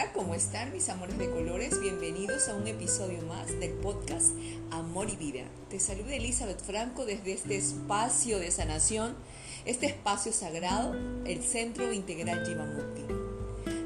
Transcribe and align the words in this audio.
Hola, 0.00 0.12
¿cómo 0.14 0.34
están 0.34 0.72
mis 0.72 0.88
amores 0.88 1.18
de 1.18 1.28
colores? 1.28 1.78
Bienvenidos 1.78 2.48
a 2.48 2.54
un 2.54 2.66
episodio 2.66 3.20
más 3.26 3.48
del 3.60 3.72
podcast 3.72 4.28
Amor 4.70 5.10
y 5.10 5.16
Vida. 5.16 5.42
Te 5.68 5.78
saluda 5.78 6.14
Elizabeth 6.14 6.62
Franco 6.62 7.04
desde 7.04 7.34
este 7.34 7.58
espacio 7.58 8.38
de 8.38 8.50
sanación, 8.50 9.14
este 9.66 9.84
espacio 9.84 10.32
sagrado, 10.32 10.94
el 11.26 11.42
Centro 11.42 11.92
Integral 11.92 12.46
Jivamukti. 12.46 13.02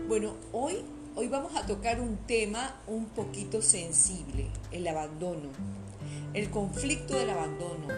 Bueno, 0.06 0.34
hoy, 0.52 0.84
hoy 1.16 1.26
vamos 1.26 1.56
a 1.56 1.66
tocar 1.66 2.00
un 2.00 2.16
tema 2.16 2.80
un 2.86 3.06
poquito 3.06 3.60
sensible, 3.60 4.46
el 4.70 4.86
abandono, 4.86 5.48
el 6.32 6.48
conflicto 6.48 7.18
del 7.18 7.30
abandono, 7.30 7.88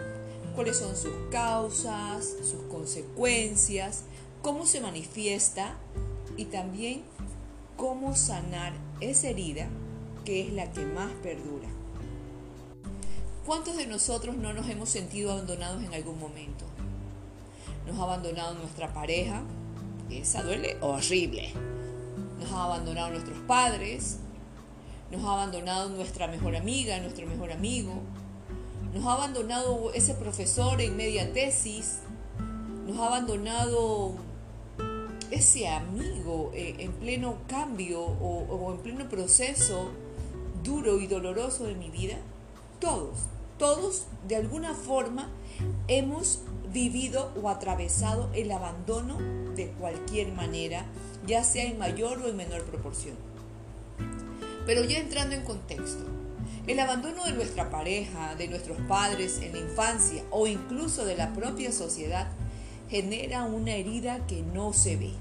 cuáles 0.55 0.77
son 0.77 0.97
sus 0.97 1.13
causas, 1.29 2.25
sus 2.41 2.63
consecuencias, 2.63 4.05
cómo 4.41 4.65
se 4.65 4.81
manifiesta 4.81 5.77
y 6.35 6.45
también 6.45 7.03
cómo 7.77 8.15
sanar 8.15 8.73
esa 8.99 9.29
herida 9.29 9.67
que 10.25 10.41
es 10.41 10.51
la 10.51 10.71
que 10.71 10.81
más 10.81 11.11
perdura. 11.23 11.69
¿Cuántos 13.45 13.77
de 13.77 13.87
nosotros 13.87 14.35
no 14.35 14.51
nos 14.51 14.67
hemos 14.67 14.89
sentido 14.89 15.31
abandonados 15.31 15.81
en 15.83 15.93
algún 15.93 16.19
momento? 16.19 16.65
Nos 17.85 17.97
ha 17.97 18.03
abandonado 18.03 18.55
nuestra 18.55 18.93
pareja, 18.93 19.43
esa 20.09 20.43
duele 20.43 20.75
horrible. 20.81 21.53
Nos 22.39 22.51
ha 22.51 22.65
abandonado 22.65 23.11
nuestros 23.11 23.37
padres, 23.47 24.17
nos 25.11 25.23
ha 25.23 25.33
abandonado 25.33 25.89
nuestra 25.89 26.27
mejor 26.27 26.55
amiga, 26.55 26.99
nuestro 26.99 27.25
mejor 27.27 27.51
amigo, 27.51 27.93
nos 28.93 29.05
ha 29.05 29.13
abandonado 29.13 29.93
ese 29.93 30.15
profesor 30.15 30.81
en 30.81 30.97
media 30.97 31.31
tesis, 31.31 31.99
nos 32.85 32.97
ha 32.99 33.07
abandonado 33.07 34.15
ese 35.31 35.67
amigo 35.67 36.51
eh, 36.53 36.75
en 36.79 36.91
pleno 36.93 37.37
cambio 37.47 38.01
o, 38.01 38.71
en 38.73 38.79
pleno 38.79 39.09
proceso 39.09 39.91
duro 40.63 40.99
y 40.99 41.07
doloroso 41.07 41.65
de 41.65 41.75
mi 41.75 41.89
vida? 41.89 42.17
Todos, 42.79 43.17
todos 43.57 44.05
de 44.27 44.35
alguna 44.35 44.73
forma 44.73 45.29
hemos 45.87 46.41
vivido 46.71 47.31
o 47.41 47.49
atravesado 47.49 48.29
el 48.33 48.51
abandono 48.51 49.17
de 49.55 49.69
cualquier 49.71 50.31
manera, 50.31 50.85
ya 51.25 51.43
sea 51.43 51.65
en 51.65 51.77
mayor 51.77 52.19
o 52.19 52.27
en 52.27 52.37
menor 52.37 52.63
proporción. 52.63 53.15
Pero 54.65 54.83
ya 54.83 54.99
entrando 54.99 55.35
en 55.35 55.43
contexto, 55.43 56.05
el 56.67 56.79
abandono 56.79 57.23
de 57.23 57.31
nuestra 57.31 57.69
pareja, 57.69 58.35
de 58.35 58.49
nuestros 58.49 58.77
padres 58.89 59.39
en 59.41 59.53
la 59.53 59.59
infancia 59.59 60.23
o 60.29 60.47
incluso 60.47 61.05
de 61.05 61.15
la 61.15 61.33
propia 61.33 61.71
sociedad 61.71 62.27
genera 62.89 63.43
una 63.43 63.75
herida 63.75 64.25
que 64.27 64.41
no 64.41 64.73
se 64.73 64.95
ve, 64.95 65.11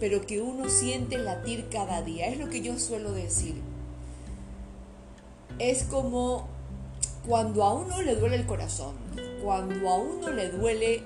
pero 0.00 0.26
que 0.26 0.40
uno 0.40 0.68
siente 0.68 1.18
latir 1.18 1.68
cada 1.70 2.02
día. 2.02 2.28
Es 2.28 2.38
lo 2.38 2.48
que 2.48 2.60
yo 2.60 2.78
suelo 2.78 3.12
decir. 3.12 3.54
Es 5.58 5.84
como 5.84 6.48
cuando 7.26 7.64
a 7.64 7.74
uno 7.74 8.00
le 8.02 8.14
duele 8.16 8.36
el 8.36 8.46
corazón, 8.46 8.94
cuando 9.42 9.88
a 9.88 9.96
uno 9.96 10.30
le 10.30 10.50
duele 10.50 11.02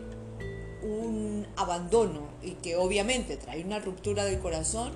un 0.82 1.46
abandono 1.56 2.22
y 2.42 2.52
que 2.52 2.76
obviamente 2.76 3.36
trae 3.36 3.64
una 3.64 3.78
ruptura 3.78 4.24
del 4.24 4.40
corazón, 4.40 4.92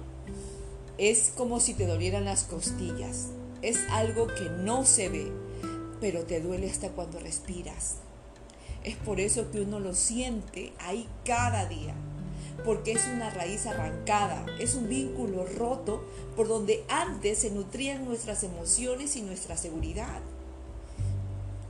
es 0.98 1.32
como 1.36 1.60
si 1.60 1.74
te 1.74 1.86
dolieran 1.86 2.24
las 2.24 2.44
costillas. 2.44 3.28
Es 3.62 3.78
algo 3.90 4.26
que 4.26 4.50
no 4.62 4.84
se 4.84 5.08
ve, 5.08 5.32
pero 6.00 6.24
te 6.24 6.40
duele 6.40 6.70
hasta 6.70 6.90
cuando 6.90 7.18
respiras. 7.18 7.96
Es 8.86 8.94
por 8.94 9.18
eso 9.18 9.50
que 9.50 9.60
uno 9.60 9.80
lo 9.80 9.96
siente 9.96 10.72
ahí 10.78 11.08
cada 11.24 11.66
día, 11.66 11.92
porque 12.64 12.92
es 12.92 13.04
una 13.12 13.30
raíz 13.30 13.66
arrancada, 13.66 14.46
es 14.60 14.76
un 14.76 14.88
vínculo 14.88 15.44
roto 15.44 16.04
por 16.36 16.46
donde 16.46 16.84
antes 16.88 17.40
se 17.40 17.50
nutrían 17.50 18.04
nuestras 18.04 18.44
emociones 18.44 19.16
y 19.16 19.22
nuestra 19.22 19.56
seguridad. 19.56 20.20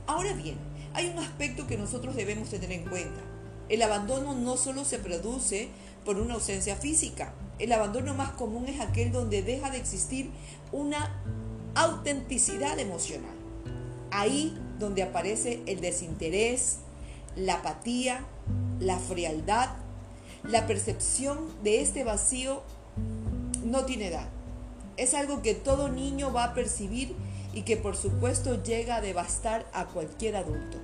Ahora 0.05 0.33
bien, 0.33 0.57
hay 0.93 1.09
un 1.09 1.17
aspecto 1.17 1.65
que 1.65 1.75
nosotros 1.75 2.15
debemos 2.15 2.49
tener 2.49 2.71
en 2.71 2.85
cuenta. 2.87 3.19
El 3.67 3.81
abandono 3.81 4.35
no 4.35 4.55
solo 4.55 4.85
se 4.85 4.99
produce 4.99 5.69
por 6.05 6.17
una 6.17 6.35
ausencia 6.35 6.75
física, 6.75 7.33
el 7.57 7.71
abandono 7.71 8.13
más 8.13 8.29
común 8.33 8.67
es 8.67 8.79
aquel 8.79 9.11
donde 9.11 9.41
deja 9.41 9.71
de 9.71 9.79
existir 9.79 10.29
una 10.71 11.19
autenticidad 11.73 12.77
emocional. 12.77 13.35
Ahí 14.11 14.55
donde 14.77 15.01
aparece 15.01 15.63
el 15.65 15.81
desinterés, 15.81 16.77
la 17.37 17.55
apatía, 17.55 18.25
la 18.79 18.97
frialdad, 18.99 19.69
la 20.43 20.65
percepción 20.67 21.37
de 21.63 21.81
este 21.81 22.03
vacío 22.03 22.63
no 23.63 23.85
tiene 23.85 24.07
edad. 24.07 24.27
Es 24.97 25.13
algo 25.13 25.41
que 25.41 25.53
todo 25.53 25.89
niño 25.89 26.33
va 26.33 26.45
a 26.45 26.53
percibir 26.53 27.15
y 27.53 27.61
que 27.61 27.77
por 27.77 27.95
supuesto 27.95 28.61
llega 28.63 28.95
a 28.95 29.01
devastar 29.01 29.69
a 29.73 29.85
cualquier 29.85 30.35
adulto. 30.35 30.77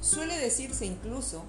Suele 0.00 0.38
decirse 0.38 0.86
incluso 0.86 1.42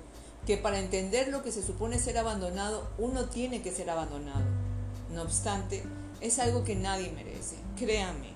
que 0.46 0.58
para 0.58 0.80
entender 0.80 1.30
lo 1.30 1.42
que 1.42 1.52
se 1.52 1.64
supone 1.64 1.98
ser 1.98 2.18
abandonado, 2.18 2.90
uno 2.98 3.26
tiene 3.26 3.62
que 3.62 3.72
ser 3.72 3.90
abandonado. 3.90 4.44
No 5.14 5.22
obstante, 5.22 5.84
es 6.22 6.40
algo 6.40 6.64
que 6.64 6.76
nadie 6.76 7.12
merece, 7.12 7.56
créame, 7.78 8.34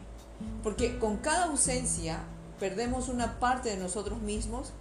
porque 0.63 0.97
con 0.99 1.17
cada 1.17 1.45
ausencia 1.45 2.23
perdemos 2.59 3.09
una 3.09 3.39
parte 3.39 3.69
de 3.69 3.77
nosotros 3.77 4.21
mismos 4.21 4.71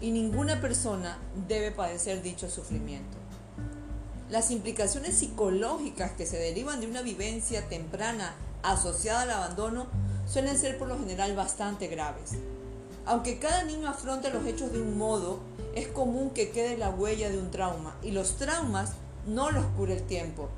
y 0.00 0.10
ninguna 0.10 0.60
persona 0.60 1.18
debe 1.48 1.70
padecer 1.70 2.22
dicho 2.22 2.48
sufrimiento. 2.48 3.18
Las 4.30 4.50
implicaciones 4.50 5.16
psicológicas 5.16 6.12
que 6.12 6.26
se 6.26 6.38
derivan 6.38 6.80
de 6.80 6.86
una 6.86 7.02
vivencia 7.02 7.68
temprana 7.68 8.34
asociada 8.62 9.22
al 9.22 9.30
abandono 9.30 9.86
suelen 10.26 10.56
ser 10.56 10.78
por 10.78 10.88
lo 10.88 10.98
general 10.98 11.34
bastante 11.34 11.88
graves. 11.88 12.32
Aunque 13.06 13.38
cada 13.38 13.64
niño 13.64 13.88
afronta 13.88 14.30
los 14.30 14.46
hechos 14.46 14.72
de 14.72 14.80
un 14.80 14.96
modo, 14.96 15.40
es 15.74 15.88
común 15.88 16.30
que 16.30 16.50
quede 16.50 16.76
la 16.76 16.90
huella 16.90 17.28
de 17.30 17.38
un 17.38 17.50
trauma 17.50 17.96
y 18.02 18.12
los 18.12 18.36
traumas 18.36 18.92
no 19.26 19.50
los 19.50 19.64
cura 19.76 19.94
el 19.94 20.02
tiempo, 20.02 20.48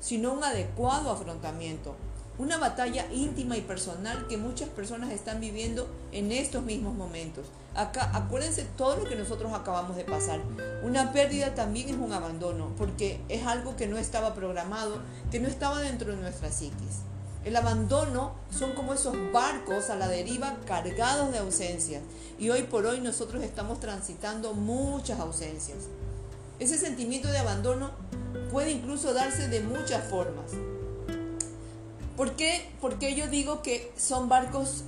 sino 0.00 0.32
un 0.32 0.42
adecuado 0.42 1.10
afrontamiento, 1.10 1.94
una 2.38 2.58
batalla 2.58 3.06
íntima 3.12 3.56
y 3.56 3.60
personal 3.60 4.26
que 4.26 4.36
muchas 4.36 4.68
personas 4.70 5.10
están 5.10 5.40
viviendo 5.40 5.88
en 6.12 6.32
estos 6.32 6.62
mismos 6.62 6.94
momentos. 6.94 7.46
Acá, 7.74 8.10
acuérdense 8.14 8.66
todo 8.76 8.96
lo 8.96 9.04
que 9.04 9.16
nosotros 9.16 9.52
acabamos 9.52 9.96
de 9.96 10.04
pasar. 10.04 10.40
Una 10.82 11.12
pérdida 11.12 11.54
también 11.54 11.88
es 11.88 11.96
un 11.96 12.12
abandono, 12.12 12.72
porque 12.76 13.20
es 13.28 13.46
algo 13.46 13.76
que 13.76 13.86
no 13.86 13.98
estaba 13.98 14.34
programado, 14.34 14.96
que 15.30 15.40
no 15.40 15.48
estaba 15.48 15.80
dentro 15.80 16.10
de 16.10 16.20
nuestra 16.20 16.50
psiquis. 16.50 17.00
El 17.44 17.56
abandono 17.56 18.32
son 18.56 18.72
como 18.72 18.94
esos 18.94 19.16
barcos 19.32 19.90
a 19.90 19.96
la 19.96 20.08
deriva 20.08 20.56
cargados 20.66 21.32
de 21.32 21.38
ausencias. 21.38 22.02
Y 22.38 22.50
hoy 22.50 22.62
por 22.62 22.86
hoy 22.86 23.00
nosotros 23.00 23.42
estamos 23.42 23.80
transitando 23.80 24.54
muchas 24.54 25.18
ausencias. 25.18 25.78
Ese 26.60 26.78
sentimiento 26.78 27.28
de 27.28 27.38
abandono 27.38 27.90
puede 28.52 28.70
incluso 28.70 29.12
darse 29.12 29.48
de 29.48 29.60
muchas 29.60 30.04
formas. 30.04 30.52
¿Por 32.16 32.36
qué? 32.36 32.70
Yo 33.16 33.26
digo 33.28 33.62
que 33.62 33.92
son 33.96 34.28
barcos 34.28 34.84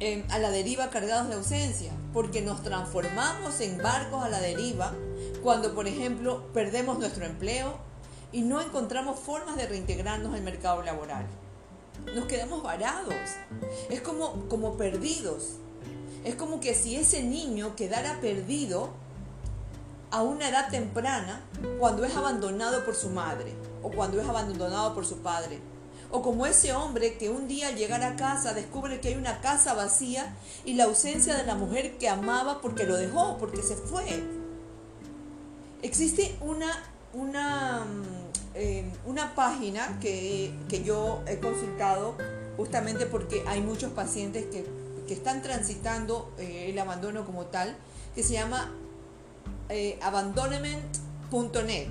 em, 0.00 0.24
a 0.30 0.38
la 0.38 0.50
deriva 0.50 0.90
cargados 0.90 1.28
de 1.28 1.34
ausencia, 1.34 1.92
porque 2.12 2.42
nos 2.42 2.62
transformamos 2.62 3.60
en 3.60 3.78
barcos 3.78 4.24
a 4.24 4.28
la 4.28 4.40
deriva 4.40 4.92
cuando, 5.42 5.74
por 5.74 5.86
ejemplo, 5.86 6.48
perdemos 6.52 6.98
nuestro 6.98 7.26
empleo 7.26 7.78
y 8.32 8.42
no 8.42 8.60
encontramos 8.60 9.20
formas 9.20 9.56
de 9.56 9.66
reintegrarnos 9.66 10.34
al 10.34 10.42
mercado 10.42 10.82
laboral. 10.82 11.26
Nos 12.14 12.26
quedamos 12.26 12.62
varados, 12.62 13.14
es 13.88 14.00
como, 14.00 14.48
como 14.48 14.76
perdidos. 14.76 15.58
Es 16.24 16.34
como 16.34 16.58
que 16.58 16.74
si 16.74 16.96
ese 16.96 17.22
niño 17.22 17.76
quedara 17.76 18.20
perdido 18.20 18.90
a 20.10 20.22
una 20.22 20.48
edad 20.48 20.70
temprana 20.70 21.44
cuando 21.78 22.04
es 22.04 22.16
abandonado 22.16 22.84
por 22.84 22.94
su 22.94 23.10
madre 23.10 23.52
o 23.82 23.90
cuando 23.90 24.20
es 24.20 24.28
abandonado 24.28 24.94
por 24.94 25.06
su 25.06 25.18
padre 25.18 25.60
o 26.14 26.22
como 26.22 26.46
ese 26.46 26.72
hombre 26.72 27.18
que 27.18 27.28
un 27.28 27.48
día 27.48 27.66
al 27.66 27.74
llegar 27.74 28.04
a 28.04 28.14
casa 28.14 28.54
descubre 28.54 29.00
que 29.00 29.08
hay 29.08 29.16
una 29.16 29.40
casa 29.40 29.74
vacía 29.74 30.36
y 30.64 30.74
la 30.74 30.84
ausencia 30.84 31.36
de 31.36 31.44
la 31.44 31.56
mujer 31.56 31.98
que 31.98 32.08
amaba 32.08 32.60
porque 32.60 32.84
lo 32.84 32.96
dejó, 32.96 33.36
porque 33.36 33.62
se 33.62 33.74
fue. 33.74 34.22
Existe 35.82 36.36
una, 36.40 36.70
una, 37.14 37.84
mm, 37.84 38.04
eh, 38.54 38.92
una 39.06 39.34
página 39.34 39.98
que, 39.98 40.54
yo 40.84 41.20
he 41.26 41.40
consultado 41.40 42.14
justamente 42.56 43.06
porque 43.06 43.42
hay 43.48 43.60
muchos 43.60 43.90
pacientes 43.90 44.44
que, 44.46 44.84
están 45.12 45.42
transitando 45.42 46.32
eh, 46.38 46.70
el 46.70 46.78
abandono 46.78 47.26
como 47.26 47.46
tal, 47.46 47.76
que 48.14 48.22
se 48.22 48.32
llama 48.32 48.72
eh, 49.68 49.98
abandonment.net, 50.00 51.88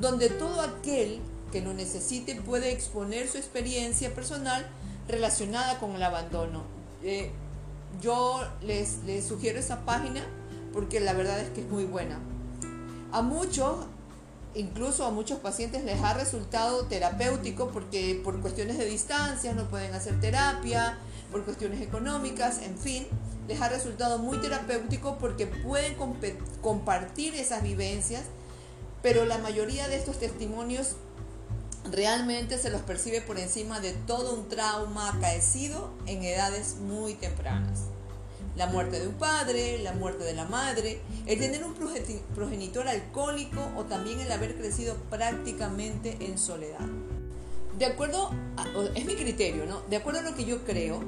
donde 0.00 0.28
todo 0.28 0.60
aquel 0.60 1.20
que 1.50 1.60
lo 1.60 1.74
necesite 1.74 2.34
puede 2.36 2.72
exponer 2.72 3.28
su 3.28 3.38
experiencia 3.38 4.14
personal 4.14 4.66
relacionada 5.08 5.78
con 5.78 5.94
el 5.94 6.02
abandono. 6.02 6.64
Eh, 7.02 7.30
yo 8.00 8.40
les, 8.62 8.98
les 9.04 9.26
sugiero 9.26 9.58
esa 9.58 9.84
página 9.84 10.24
porque 10.72 11.00
la 11.00 11.12
verdad 11.12 11.40
es 11.40 11.50
que 11.50 11.62
es 11.62 11.68
muy 11.68 11.84
buena. 11.84 12.18
A 13.12 13.22
muchos 13.22 13.86
incluso 14.54 15.04
a 15.04 15.10
muchos 15.10 15.38
pacientes 15.38 15.84
les 15.84 16.00
ha 16.02 16.14
resultado 16.14 16.86
terapéutico 16.86 17.68
porque 17.68 18.20
por 18.22 18.40
cuestiones 18.40 18.78
de 18.78 18.84
distancia 18.84 19.52
no 19.52 19.68
pueden 19.68 19.94
hacer 19.94 20.20
terapia, 20.20 20.98
por 21.30 21.44
cuestiones 21.44 21.80
económicas, 21.80 22.60
en 22.62 22.76
fin, 22.76 23.06
les 23.46 23.60
ha 23.60 23.68
resultado 23.68 24.18
muy 24.18 24.38
terapéutico 24.38 25.18
porque 25.18 25.46
pueden 25.46 25.96
compartir 26.60 27.34
esas 27.34 27.62
vivencias, 27.62 28.24
pero 29.02 29.24
la 29.24 29.38
mayoría 29.38 29.88
de 29.88 29.96
estos 29.96 30.18
testimonios 30.18 30.96
realmente 31.90 32.58
se 32.58 32.70
los 32.70 32.82
percibe 32.82 33.20
por 33.20 33.38
encima 33.38 33.80
de 33.80 33.92
todo 33.92 34.34
un 34.34 34.48
trauma 34.48 35.10
acaecido 35.10 35.90
en 36.06 36.22
edades 36.22 36.76
muy 36.76 37.14
tempranas. 37.14 37.84
La 38.56 38.66
muerte 38.66 39.00
de 39.00 39.08
un 39.08 39.14
padre, 39.14 39.78
la 39.78 39.92
muerte 39.92 40.24
de 40.24 40.34
la 40.34 40.44
madre, 40.44 41.00
el 41.26 41.38
tener 41.38 41.64
un 41.64 41.74
progenitor 42.34 42.88
alcohólico 42.88 43.60
o 43.76 43.84
también 43.84 44.20
el 44.20 44.30
haber 44.32 44.56
crecido 44.56 44.96
prácticamente 45.08 46.16
en 46.20 46.36
soledad. 46.36 46.86
De 47.78 47.86
acuerdo, 47.86 48.30
es 48.94 49.04
mi 49.06 49.14
criterio, 49.14 49.64
¿no? 49.66 49.80
De 49.88 49.96
acuerdo 49.96 50.20
a 50.20 50.22
lo 50.22 50.34
que 50.34 50.44
yo 50.44 50.64
creo, 50.64 51.02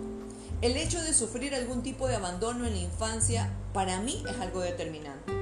el 0.62 0.76
hecho 0.76 1.02
de 1.02 1.12
sufrir 1.12 1.54
algún 1.54 1.82
tipo 1.82 2.08
de 2.08 2.14
abandono 2.14 2.64
en 2.64 2.74
la 2.74 2.80
infancia 2.80 3.52
para 3.74 4.00
mí 4.00 4.22
es 4.26 4.40
algo 4.40 4.60
determinante. 4.60 5.32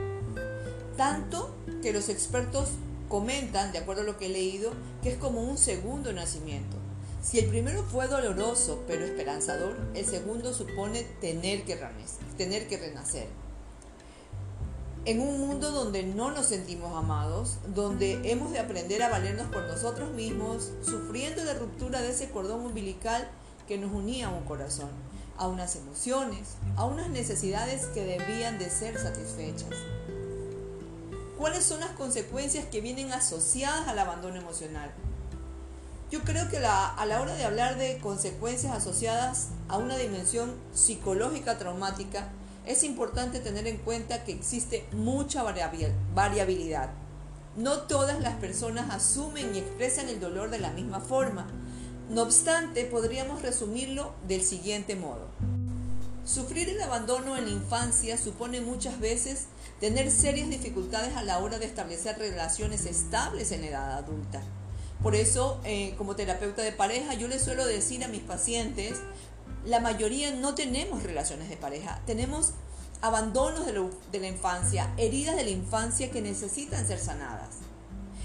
Tanto 0.97 1.55
que 1.83 1.93
los 1.93 2.09
expertos 2.09 2.71
comentan, 3.11 3.73
de 3.73 3.79
acuerdo 3.79 4.03
a 4.03 4.05
lo 4.07 4.17
que 4.17 4.27
he 4.27 4.31
leído, 4.31 4.73
que 5.03 5.11
es 5.11 5.19
como 5.19 5.43
un 5.43 5.59
segundo 5.59 6.15
nacimiento. 6.15 6.79
Si 7.23 7.39
el 7.39 7.49
primero 7.49 7.83
fue 7.83 8.09
doloroso 8.09 8.83
pero 8.87 9.05
esperanzador, 9.05 9.77
el 9.95 10.07
segundo 10.07 10.55
supone 10.55 11.03
tener 11.21 11.65
que, 11.65 11.75
renacer, 11.75 12.25
tener 12.39 12.67
que 12.67 12.79
renacer. 12.79 13.29
En 15.05 15.21
un 15.21 15.41
mundo 15.41 15.71
donde 15.71 16.03
no 16.03 16.31
nos 16.31 16.47
sentimos 16.47 16.97
amados, 16.97 17.59
donde 17.75 18.31
hemos 18.31 18.53
de 18.53 18.61
aprender 18.61 19.03
a 19.03 19.11
valernos 19.11 19.49
por 19.49 19.65
nosotros 19.65 20.13
mismos, 20.13 20.71
sufriendo 20.83 21.43
la 21.45 21.55
ruptura 21.55 22.01
de 22.01 22.11
ese 22.11 22.31
cordón 22.31 22.65
umbilical 22.65 23.29
que 23.67 23.77
nos 23.77 23.93
unía 23.93 24.29
a 24.29 24.31
un 24.31 24.45
corazón, 24.45 24.91
a 25.37 25.49
unas 25.49 25.75
emociones, 25.77 26.57
a 26.77 26.85
unas 26.85 27.09
necesidades 27.09 27.87
que 27.87 28.05
debían 28.05 28.59
de 28.59 28.71
ser 28.71 28.99
satisfechas. 28.99 29.71
¿Cuáles 31.41 31.65
son 31.65 31.81
las 31.81 31.93
consecuencias 31.93 32.67
que 32.67 32.83
vienen 32.83 33.13
asociadas 33.13 33.89
al 33.89 33.99
abandono 33.99 34.37
emocional? 34.37 34.93
Yo 36.11 36.21
creo 36.21 36.51
que 36.51 36.59
a 36.59 37.07
la 37.07 37.21
hora 37.23 37.35
de 37.35 37.45
hablar 37.45 37.79
de 37.79 37.97
consecuencias 37.97 38.77
asociadas 38.77 39.49
a 39.67 39.79
una 39.79 39.97
dimensión 39.97 40.53
psicológica 40.75 41.57
traumática, 41.57 42.29
es 42.67 42.85
importante 42.85 43.41
tener 43.41 43.67
en 43.67 43.79
cuenta 43.79 44.23
que 44.23 44.33
existe 44.33 44.87
mucha 44.93 45.43
variabilidad. 45.43 46.91
No 47.57 47.85
todas 47.85 48.21
las 48.21 48.35
personas 48.35 48.95
asumen 48.95 49.57
y 49.57 49.61
expresan 49.61 50.11
el 50.11 50.21
dolor 50.21 50.51
de 50.51 50.59
la 50.59 50.73
misma 50.73 51.01
forma. 51.01 51.47
No 52.11 52.21
obstante, 52.21 52.85
podríamos 52.85 53.41
resumirlo 53.41 54.13
del 54.29 54.43
siguiente 54.43 54.95
modo. 54.95 55.29
Sufrir 56.27 56.69
el 56.69 56.83
abandono 56.83 57.39
en 57.39 57.47
la 57.47 57.51
infancia 57.51 58.19
supone 58.19 58.61
muchas 58.61 59.01
veces 59.01 59.47
tener 59.81 60.11
serias 60.11 60.51
dificultades 60.51 61.17
a 61.17 61.23
la 61.23 61.39
hora 61.39 61.59
de 61.59 61.65
establecer 61.65 62.19
relaciones 62.19 62.85
estables 62.85 63.51
en 63.51 63.65
edad 63.65 63.93
adulta. 63.93 64.43
Por 65.03 65.15
eso, 65.15 65.61
eh, 65.65 65.95
como 65.97 66.15
terapeuta 66.15 66.63
de 66.63 66.73
pareja, 66.73 67.15
yo 67.15 67.27
le 67.27 67.39
suelo 67.39 67.65
decir 67.65 68.05
a 68.05 68.09
mis 68.09 68.21
pacientes, 68.21 69.01
la 69.65 69.81
mayoría 69.81 70.33
no 70.33 70.55
tenemos 70.55 71.03
relaciones 71.03 71.49
de 71.49 71.57
pareja, 71.57 72.01
tenemos 72.07 72.53
abandonos 73.01 73.65
de 73.67 74.21
la 74.21 74.29
infancia, 74.29 74.93
heridas 74.99 75.37
de 75.37 75.45
la 75.45 75.51
infancia 75.51 76.11
que 76.11 76.21
necesitan 76.21 76.87
ser 76.87 76.99
sanadas. 76.99 77.57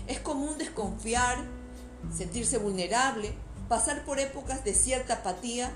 Es 0.08 0.20
común 0.20 0.58
desconfiar, 0.58 1.38
sentirse 2.14 2.58
vulnerable, 2.58 3.34
pasar 3.70 4.04
por 4.04 4.20
épocas 4.20 4.66
de 4.66 4.74
cierta 4.74 5.16
apatía, 5.16 5.72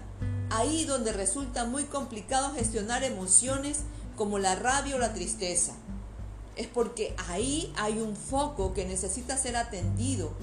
ahí 0.49 0.83
donde 0.83 1.13
resulta 1.13 1.63
muy 1.63 1.85
complicado 1.85 2.53
gestionar 2.53 3.05
emociones 3.05 3.83
como 4.19 4.37
la 4.37 4.53
rabia 4.53 4.97
o 4.97 4.99
la 4.99 5.13
tristeza. 5.13 5.71
Es 6.57 6.67
porque 6.67 7.15
ahí 7.29 7.73
hay 7.77 7.99
un 7.99 8.17
foco 8.17 8.73
que 8.73 8.83
necesita 8.83 9.37
ser 9.37 9.55
atendido. 9.55 10.33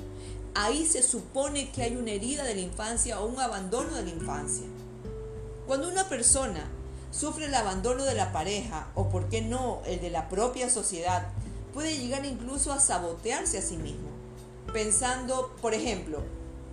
Ahí 0.55 0.87
se 0.87 1.03
supone 1.03 1.71
que 1.73 1.83
hay 1.83 1.95
una 1.95 2.13
herida 2.13 2.45
de 2.45 2.55
la 2.55 2.63
infancia 2.63 3.21
o 3.21 3.27
un 3.27 3.39
abandono 3.39 3.95
de 3.95 4.03
la 4.03 4.09
infancia. 4.09 4.65
Cuando 5.67 5.91
una 5.91 6.09
persona 6.09 6.67
sufre 7.11 7.45
el 7.45 7.55
abandono 7.55 8.05
de 8.05 8.15
la 8.15 8.33
pareja 8.33 8.89
o, 8.95 9.11
por 9.11 9.29
qué 9.29 9.43
no, 9.43 9.83
el 9.85 10.01
de 10.01 10.09
la 10.09 10.31
propia 10.31 10.71
sociedad, 10.71 11.29
puede 11.75 11.99
llegar 11.99 12.25
incluso 12.25 12.73
a 12.73 12.81
sabotearse 12.81 13.59
a 13.59 13.63
sí 13.63 13.77
mismo, 13.77 14.09
pensando, 14.73 15.55
por 15.61 15.75
ejemplo, 15.75 16.23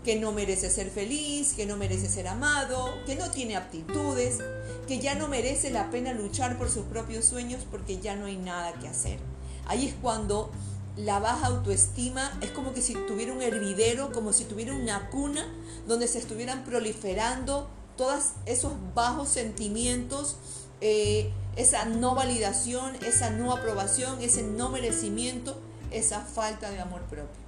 que 0.04 0.18
no 0.18 0.32
merece 0.32 0.70
ser 0.70 0.90
feliz, 0.90 1.54
que 1.54 1.66
no 1.66 1.78
merece 1.78 2.08
ser 2.08 2.28
amado, 2.28 2.94
que 3.06 3.16
no 3.16 3.32
tiene 3.32 3.56
aptitudes, 3.56 4.40
que 4.88 5.00
ya 5.00 5.16
no 5.16 5.28
merece 5.28 5.72
la 5.72 5.90
pena 5.90 6.14
luchar 6.14 6.58
por 6.58 6.70
sus 6.70 6.86
propios 6.86 7.26
sueños 7.26 7.62
porque 7.72 8.00
ya 8.00 8.16
no 8.16 8.26
hay 8.26 8.38
nada 8.38 8.74
que 8.74 8.88
hacer. 8.88 9.20
Ahí 9.66 9.88
es 9.88 9.96
cuando 10.02 10.52
la 10.98 11.20
baja 11.20 11.48
autoestima 11.48 12.38
es 12.42 12.52
como 12.52 12.74
que 12.74 12.82
si 12.82 12.94
tuviera 12.94 13.34
un 13.34 13.42
hervidero, 13.42 14.12
como 14.12 14.34
si 14.34 14.44
tuviera 14.44 14.74
una 14.76 15.10
cuna 15.10 15.46
donde 15.88 16.08
se 16.08 16.20
estuvieran 16.20 16.64
proliferando 16.64 17.70
todos 17.98 18.34
esos 18.46 18.74
bajos 18.94 19.30
sentimientos, 19.30 20.38
eh, 20.82 21.32
esa 21.56 21.86
no 21.86 22.14
validación, 22.16 22.96
esa 23.06 23.30
no 23.30 23.54
aprobación, 23.54 24.22
ese 24.22 24.44
no 24.44 24.70
merecimiento, 24.70 25.56
esa 25.92 26.22
falta 26.22 26.72
de 26.72 26.80
amor 26.80 27.02
propio. 27.04 27.43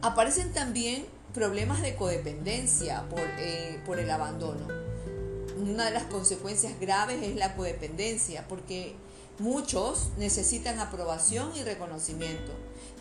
Aparecen 0.00 0.52
también 0.52 1.06
problemas 1.34 1.82
de 1.82 1.96
codependencia 1.96 3.08
por, 3.08 3.20
eh, 3.38 3.80
por 3.84 3.98
el 3.98 4.08
abandono. 4.10 4.68
Una 5.60 5.86
de 5.86 5.90
las 5.90 6.04
consecuencias 6.04 6.78
graves 6.78 7.20
es 7.22 7.34
la 7.34 7.56
codependencia, 7.56 8.46
porque 8.46 8.94
muchos 9.40 10.10
necesitan 10.16 10.78
aprobación 10.78 11.50
y 11.56 11.64
reconocimiento, 11.64 12.52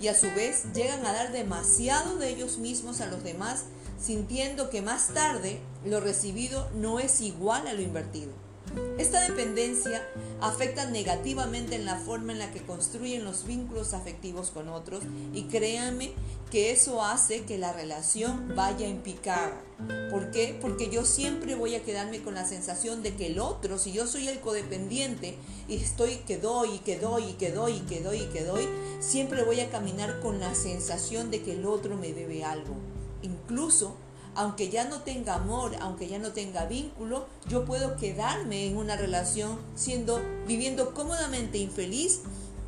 y 0.02 0.08
a 0.08 0.16
su 0.16 0.26
vez 0.34 0.74
llegan 0.74 1.06
a 1.06 1.14
dar 1.14 1.32
demasiado 1.32 2.18
de 2.18 2.30
ellos 2.30 2.58
mismos 2.58 3.00
a 3.00 3.06
los 3.06 3.24
demás, 3.24 3.66
sintiendo 4.02 4.72
que 4.72 4.82
más 4.82 5.10
tarde 5.14 5.60
lo 5.86 6.00
recibido 6.00 6.68
no 6.74 7.00
es 7.00 7.22
igual 7.22 7.68
a 7.68 7.74
lo 7.74 7.82
invertido. 7.82 8.32
Esta 8.98 9.22
dependencia 9.22 10.06
afecta 10.42 10.90
negativamente 10.90 11.76
en 11.76 11.86
la 11.86 11.98
forma 11.98 12.32
en 12.32 12.40
la 12.40 12.52
que 12.52 12.62
construyen 12.62 13.24
los 13.24 13.46
vínculos 13.46 13.94
afectivos 13.94 14.52
con 14.52 14.70
otros 14.70 15.04
y 15.34 15.44
créanme 15.44 16.14
que 16.52 16.72
eso 16.72 17.04
hace 17.04 17.44
que 17.44 17.58
la 17.58 17.74
relación 17.74 18.54
vaya 18.56 18.88
en 18.88 19.00
picada. 19.00 19.62
¿Por 20.10 20.32
qué? 20.32 20.58
Porque 20.60 20.90
yo 20.90 21.06
siempre 21.06 21.56
voy 21.56 21.76
a 21.76 21.84
quedarme 21.84 22.22
con 22.22 22.36
la 22.36 22.46
sensación 22.46 23.04
de 23.04 23.16
que 23.16 23.28
el 23.28 23.40
otro, 23.40 23.78
si 23.78 23.92
yo 23.92 24.08
soy 24.08 24.28
el 24.28 24.40
codependiente 24.40 25.38
y 25.68 25.76
estoy 25.76 26.18
que 26.28 26.38
doy 26.38 26.76
y 26.76 26.80
que 26.80 26.98
doy 26.98 27.24
y 27.24 27.34
que 27.34 27.52
doy 27.52 27.74
y 27.74 27.80
que 27.82 28.02
doy 28.02 28.22
y 28.22 28.28
que 28.28 28.44
doy, 28.44 28.68
siempre 29.00 29.44
voy 29.44 29.60
a 29.60 29.70
caminar 29.70 30.20
con 30.22 30.40
la 30.40 30.56
sensación 30.56 31.30
de 31.32 31.42
que 31.42 31.54
el 31.54 31.66
otro 31.66 31.98
me 31.98 32.14
debe 32.14 32.44
algo. 32.44 32.76
Incluso 33.22 33.98
aunque 34.38 34.70
ya 34.70 34.86
no 34.86 35.02
tenga 35.02 35.34
amor, 35.34 35.76
aunque 35.82 36.08
ya 36.08 36.20
no 36.20 36.32
tenga 36.32 36.66
vínculo, 36.66 37.26
yo 37.50 37.66
puedo 37.66 37.98
quedarme 37.98 38.68
en 38.68 38.78
una 38.78 38.96
relación 38.96 39.60
siendo, 39.76 40.22
viviendo 40.46 40.94
cómodamente 40.94 41.58
infeliz 41.58 42.22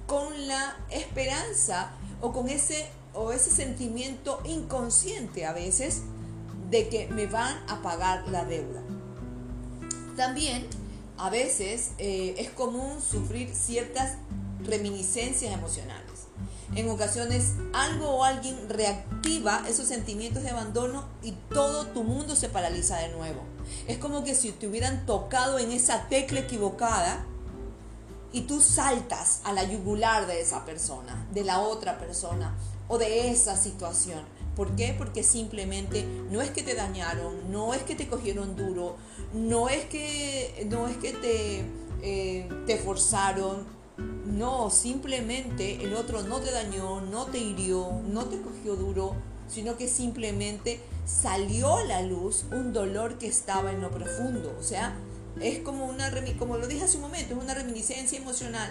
con 0.08 0.48
la 0.48 0.76
esperanza 0.90 1.92
o 2.22 2.34
con 2.34 2.50
ese, 2.50 2.90
o 3.14 3.32
ese 3.32 3.52
sentimiento 3.52 4.42
inconsciente 4.46 5.46
a 5.46 5.54
veces 5.54 6.02
de 6.72 6.90
que 6.90 7.08
me 7.08 7.28
van 7.28 7.56
a 7.68 7.84
pagar 7.84 8.28
la 8.30 8.46
deuda. 8.46 8.82
También 10.18 10.66
a 11.20 11.30
veces 11.30 11.92
eh, 12.00 12.34
es 12.40 12.50
común 12.50 13.00
sufrir 13.00 13.54
ciertas 13.54 14.18
reminiscencias 14.66 15.54
emocionales. 15.54 16.09
En 16.76 16.90
ocasiones 16.90 17.54
algo 17.74 18.10
o 18.10 18.24
alguien 18.24 18.70
reactiva 18.70 19.64
esos 19.68 19.88
sentimientos 19.88 20.44
de 20.44 20.50
abandono 20.50 21.06
y 21.24 21.32
todo 21.54 21.88
tu 21.88 22.04
mundo 22.04 22.36
se 22.36 22.50
paraliza 22.50 22.98
de 22.98 23.10
nuevo. 23.10 23.42
Es 23.88 23.98
como 23.98 24.24
que 24.24 24.36
si 24.36 24.52
te 24.52 24.68
hubieran 24.68 25.06
tocado 25.06 25.60
en 25.60 25.72
esa 25.72 26.08
tecla 26.10 26.42
equivocada 26.42 27.26
y 28.32 28.42
tú 28.42 28.62
saltas 28.62 29.42
a 29.44 29.54
la 29.54 29.64
yugular 29.64 30.28
de 30.28 30.42
esa 30.42 30.66
persona, 30.66 31.28
de 31.32 31.44
la 31.44 31.60
otra 31.60 31.98
persona 31.98 32.56
o 32.88 32.98
de 32.98 33.32
esa 33.32 33.58
situación. 33.58 34.24
¿Por 34.56 34.76
qué? 34.76 34.94
Porque 34.98 35.24
simplemente 35.24 36.06
no 36.30 36.42
es 36.42 36.52
que 36.52 36.62
te 36.62 36.76
dañaron, 36.76 37.52
no 37.52 37.74
es 37.74 37.84
que 37.84 37.96
te 37.96 38.08
cogieron 38.08 38.56
duro, 38.56 38.98
no 39.34 39.70
es 39.70 39.86
que, 39.86 40.68
no 40.70 40.88
es 40.88 40.98
que 40.98 41.14
te, 41.14 41.66
eh, 42.02 42.50
te 42.68 42.78
forzaron, 42.78 43.66
no, 44.26 44.70
simplemente 44.70 45.84
el 45.84 45.94
otro 45.96 46.22
no 46.24 46.40
te 46.40 46.52
dañó, 46.52 47.02
no 47.02 47.26
te 47.26 47.40
hirió, 47.40 48.02
no 48.08 48.26
te 48.26 48.42
cogió 48.42 48.76
duro, 48.76 49.16
sino 49.48 49.76
que 49.78 49.88
simplemente 49.88 50.80
salió 51.06 51.78
a 51.78 51.84
la 51.84 52.02
luz 52.04 52.46
un 52.52 52.72
dolor 52.72 53.18
que 53.18 53.28
estaba 53.28 53.72
en 53.72 53.82
lo 53.82 53.92
profundo. 53.92 54.56
O 54.60 54.64
sea, 54.64 54.96
es 55.42 55.60
como 55.60 55.86
una, 55.86 56.12
como 56.38 56.58
lo 56.58 56.68
dije 56.68 56.84
hace 56.84 56.98
un 56.98 57.04
momento, 57.04 57.34
es 57.34 57.44
una 57.44 57.54
reminiscencia 57.54 58.20
emocional. 58.20 58.70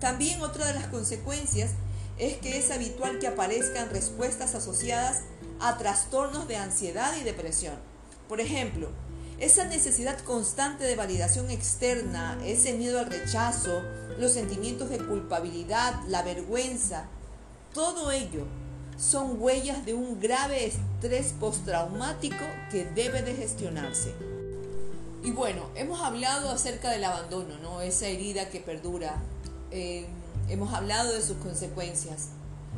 También 0.00 0.40
otra 0.42 0.66
de 0.66 0.74
las 0.74 0.86
consecuencias 0.88 1.72
es 2.18 2.38
que 2.38 2.58
es 2.58 2.70
habitual 2.70 3.18
que 3.18 3.28
aparezcan 3.28 3.90
respuestas 3.90 4.54
asociadas 4.54 5.22
a 5.60 5.78
trastornos 5.78 6.48
de 6.48 6.56
ansiedad 6.56 7.14
y 7.20 7.24
depresión. 7.24 7.74
Por 8.28 8.40
ejemplo, 8.40 8.88
esa 9.42 9.64
necesidad 9.64 10.20
constante 10.20 10.84
de 10.84 10.94
validación 10.94 11.50
externa, 11.50 12.38
ese 12.44 12.74
miedo 12.74 13.00
al 13.00 13.06
rechazo, 13.06 13.82
los 14.16 14.30
sentimientos 14.30 14.88
de 14.88 14.98
culpabilidad, 14.98 16.00
la 16.06 16.22
vergüenza, 16.22 17.06
todo 17.74 18.12
ello 18.12 18.46
son 18.96 19.42
huellas 19.42 19.84
de 19.84 19.94
un 19.94 20.20
grave 20.20 20.66
estrés 20.66 21.34
postraumático 21.40 22.44
que 22.70 22.84
debe 22.84 23.22
de 23.22 23.34
gestionarse. 23.34 24.14
Y 25.24 25.32
bueno, 25.32 25.70
hemos 25.74 26.00
hablado 26.02 26.48
acerca 26.48 26.90
del 26.90 27.02
abandono, 27.02 27.58
¿no? 27.58 27.80
Esa 27.80 28.06
herida 28.06 28.48
que 28.48 28.60
perdura. 28.60 29.16
Eh, 29.72 30.06
hemos 30.50 30.72
hablado 30.72 31.12
de 31.14 31.20
sus 31.20 31.38
consecuencias. 31.38 32.28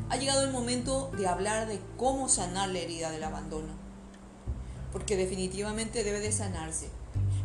Ha 0.08 0.16
llegado 0.16 0.42
el 0.42 0.50
momento 0.50 1.10
de 1.18 1.26
hablar 1.26 1.68
de 1.68 1.78
cómo 1.98 2.30
sanar 2.30 2.70
la 2.70 2.78
herida 2.78 3.10
del 3.10 3.24
abandono. 3.24 3.83
Porque 4.94 5.18
definitivamente 5.18 6.04
debe 6.04 6.20
de 6.20 6.32
sanarse. 6.32 6.88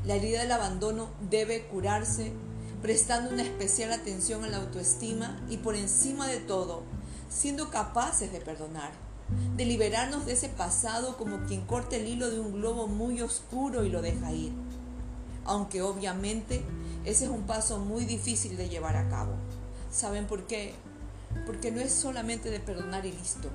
La 0.05 0.15
herida 0.15 0.39
del 0.39 0.53
abandono 0.53 1.09
debe 1.29 1.65
curarse 1.65 2.31
prestando 2.81 3.31
una 3.31 3.43
especial 3.43 3.91
atención 3.91 4.45
a 4.45 4.47
la 4.47 4.57
autoestima 4.57 5.37
y 5.49 5.57
por 5.57 5.75
encima 5.75 6.27
de 6.27 6.37
todo, 6.37 6.83
siendo 7.29 7.69
capaces 7.69 8.31
de 8.31 8.39
perdonar, 8.39 8.91
de 9.57 9.65
liberarnos 9.65 10.25
de 10.25 10.33
ese 10.33 10.47
pasado 10.47 11.17
como 11.17 11.43
quien 11.45 11.65
corta 11.65 11.97
el 11.97 12.07
hilo 12.07 12.29
de 12.29 12.39
un 12.39 12.53
globo 12.53 12.87
muy 12.87 13.21
oscuro 13.21 13.83
y 13.83 13.89
lo 13.89 14.01
deja 14.01 14.31
ir. 14.31 14.53
Aunque 15.43 15.81
obviamente 15.81 16.63
ese 17.03 17.25
es 17.25 17.31
un 17.31 17.43
paso 17.43 17.79
muy 17.79 18.05
difícil 18.05 18.55
de 18.55 18.69
llevar 18.69 18.95
a 18.95 19.09
cabo. 19.09 19.33
¿Saben 19.91 20.27
por 20.27 20.47
qué? 20.47 20.73
Porque 21.45 21.71
no 21.71 21.81
es 21.81 21.91
solamente 21.91 22.49
de 22.49 22.59
perdonar 22.59 23.05
y 23.05 23.11
listo. 23.11 23.49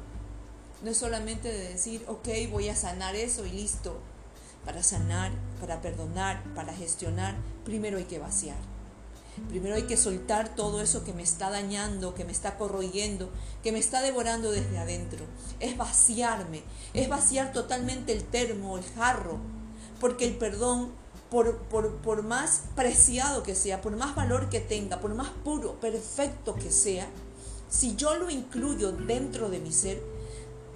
No 0.82 0.90
es 0.90 0.96
solamente 0.96 1.48
de 1.48 1.68
decir, 1.70 2.04
ok, 2.08 2.28
voy 2.50 2.68
a 2.68 2.76
sanar 2.76 3.16
eso 3.16 3.46
y 3.46 3.50
listo. 3.50 4.00
Para 4.64 4.82
sanar, 4.82 5.32
para 5.60 5.80
perdonar, 5.82 6.42
para 6.54 6.72
gestionar, 6.72 7.36
primero 7.64 7.98
hay 7.98 8.04
que 8.04 8.18
vaciar. 8.18 8.56
Primero 9.48 9.74
hay 9.74 9.82
que 9.82 9.96
soltar 9.96 10.54
todo 10.54 10.80
eso 10.80 11.04
que 11.04 11.12
me 11.12 11.22
está 11.22 11.50
dañando, 11.50 12.14
que 12.14 12.24
me 12.24 12.32
está 12.32 12.56
corroyendo, 12.56 13.30
que 13.62 13.72
me 13.72 13.78
está 13.78 14.00
devorando 14.00 14.50
desde 14.52 14.78
adentro. 14.78 15.24
Es 15.58 15.76
vaciarme, 15.76 16.62
es 16.92 17.08
vaciar 17.08 17.52
totalmente 17.52 18.12
el 18.12 18.22
termo, 18.22 18.78
el 18.78 18.84
jarro, 18.84 19.38
porque 20.00 20.26
el 20.26 20.36
perdón, 20.36 20.92
por, 21.30 21.58
por, 21.64 21.96
por 21.96 22.22
más 22.22 22.62
preciado 22.76 23.42
que 23.42 23.56
sea, 23.56 23.82
por 23.82 23.96
más 23.96 24.14
valor 24.14 24.48
que 24.50 24.60
tenga, 24.60 25.00
por 25.00 25.14
más 25.14 25.30
puro, 25.42 25.80
perfecto 25.80 26.54
que 26.54 26.70
sea, 26.70 27.08
si 27.68 27.96
yo 27.96 28.14
lo 28.14 28.30
incluyo 28.30 28.92
dentro 28.92 29.50
de 29.50 29.58
mi 29.58 29.72
ser, 29.72 30.00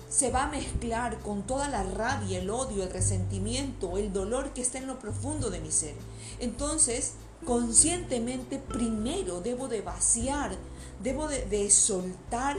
se 0.09 0.31
va 0.31 0.45
a 0.45 0.51
mezclar 0.51 1.19
con 1.19 1.43
toda 1.43 1.69
la 1.69 1.83
rabia, 1.83 2.39
el 2.39 2.51
odio, 2.51 2.83
el 2.83 2.91
resentimiento, 2.91 3.99
el 3.99 4.13
dolor 4.13 4.53
que 4.55 4.63
está 4.63 4.79
en 4.79 4.87
lo 4.87 4.99
profundo 4.99 5.51
de 5.51 5.61
mi 5.61 5.71
ser. 5.71 5.95
Entonces, 6.41 7.15
conscientemente 7.45 8.59
primero 8.59 9.41
debo 9.41 9.69
de 9.69 9.83
vaciar, 9.83 10.57
debo 11.03 11.29
de, 11.29 11.71
soltar 11.71 12.57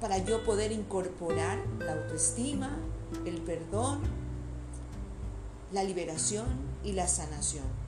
para 0.00 0.18
yo 0.18 0.44
poder 0.44 0.72
incorporar 0.72 1.58
la 1.78 1.92
autoestima, 1.92 2.76
el 3.24 3.40
perdón, 3.40 4.00
la 5.72 5.84
liberación 5.84 6.46
y 6.82 6.92
la 6.92 7.06
sanación. 7.06 7.84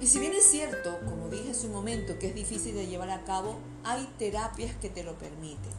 Y 0.00 0.06
si 0.06 0.18
bien 0.18 0.32
es 0.32 0.44
cierto, 0.44 0.98
como 1.04 1.28
dije 1.28 1.50
hace 1.50 1.66
un 1.66 1.72
momento, 1.72 2.18
que 2.18 2.28
es 2.28 2.34
difícil 2.34 2.74
de 2.74 2.86
llevar 2.86 3.10
a 3.10 3.24
cabo, 3.24 3.56
hay 3.84 4.06
terapias 4.18 4.74
que 4.76 4.88
te 4.88 5.02
lo 5.02 5.14
permiten. 5.18 5.72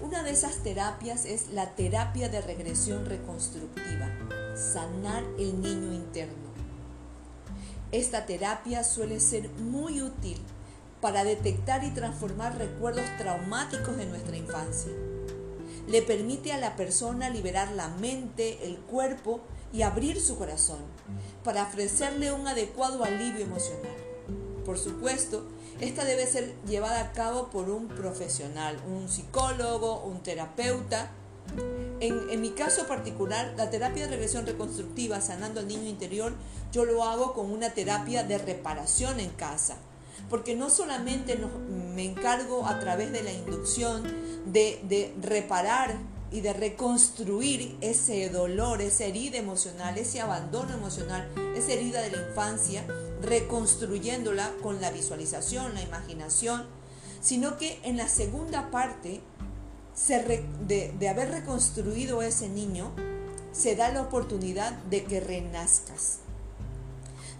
Una 0.00 0.22
de 0.22 0.30
esas 0.30 0.62
terapias 0.62 1.24
es 1.24 1.50
la 1.50 1.74
terapia 1.74 2.28
de 2.28 2.40
regresión 2.40 3.04
reconstructiva, 3.04 4.08
sanar 4.54 5.24
el 5.38 5.60
niño 5.60 5.92
interno. 5.92 6.48
Esta 7.90 8.24
terapia 8.24 8.84
suele 8.84 9.18
ser 9.18 9.48
muy 9.48 10.00
útil 10.00 10.38
para 11.00 11.24
detectar 11.24 11.82
y 11.82 11.90
transformar 11.90 12.56
recuerdos 12.58 13.04
traumáticos 13.18 13.96
de 13.96 14.06
nuestra 14.06 14.36
infancia. 14.36 14.92
Le 15.88 16.02
permite 16.02 16.52
a 16.52 16.58
la 16.58 16.76
persona 16.76 17.28
liberar 17.28 17.72
la 17.72 17.88
mente, 17.88 18.68
el 18.68 18.78
cuerpo 18.78 19.40
y 19.72 19.82
abrir 19.82 20.20
su 20.20 20.38
corazón 20.38 20.78
para 21.42 21.64
ofrecerle 21.64 22.30
un 22.30 22.46
adecuado 22.46 23.02
alivio 23.02 23.44
emocional. 23.44 24.07
Por 24.68 24.76
supuesto, 24.76 25.44
esta 25.80 26.04
debe 26.04 26.26
ser 26.26 26.52
llevada 26.66 27.00
a 27.00 27.12
cabo 27.12 27.48
por 27.48 27.70
un 27.70 27.88
profesional, 27.88 28.76
un 28.86 29.08
psicólogo, 29.08 30.02
un 30.02 30.22
terapeuta. 30.22 31.10
En, 32.00 32.38
mi 32.42 32.50
caso 32.50 32.86
particular, 32.86 33.54
la 33.56 33.70
terapia 33.70 34.04
de 34.04 34.10
regresión 34.10 34.44
reconstructiva, 34.44 35.22
sanando 35.22 35.60
al 35.60 35.68
niño 35.68 35.88
interior, 35.88 36.34
yo 36.70 36.84
lo 36.84 37.02
hago 37.04 37.32
con 37.32 37.50
una 37.50 37.70
terapia 37.70 38.24
de 38.24 38.36
reparación 38.36 39.20
en 39.20 39.30
casa. 39.30 39.78
Porque 40.28 40.54
no 40.54 40.68
solamente 40.68 41.38
me 41.94 42.04
encargo 42.04 42.66
a 42.66 42.78
través 42.78 43.10
de 43.10 43.22
la 43.22 43.32
inducción 43.32 44.02
de, 44.52 44.80
de 44.82 45.14
reparar 45.22 45.96
y 46.30 46.42
de 46.42 46.52
reconstruir 46.52 47.78
ese 47.80 48.28
dolor, 48.28 48.82
esa 48.82 49.04
herida 49.04 49.38
emocional, 49.38 49.96
ese 49.96 50.20
abandono 50.20 50.74
emocional, 50.74 51.26
esa 51.56 51.72
herida 51.72 52.02
de 52.02 52.10
la 52.10 52.28
infancia, 52.28 52.84
reconstruyéndola 53.22 54.52
con 54.62 54.80
la 54.80 54.90
visualización, 54.90 55.74
la 55.74 55.82
imaginación, 55.82 56.66
sino 57.20 57.56
que 57.56 57.80
en 57.82 57.96
la 57.96 58.08
segunda 58.08 58.70
parte 58.70 59.20
de, 60.08 60.94
de 60.98 61.08
haber 61.08 61.30
reconstruido 61.30 62.22
ese 62.22 62.48
niño, 62.48 62.92
se 63.52 63.74
da 63.74 63.90
la 63.90 64.02
oportunidad 64.02 64.72
de 64.84 65.04
que 65.04 65.20
renazcas, 65.20 66.18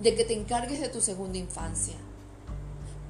de 0.00 0.16
que 0.16 0.24
te 0.24 0.34
encargues 0.34 0.80
de 0.80 0.88
tu 0.88 1.00
segunda 1.00 1.38
infancia, 1.38 1.94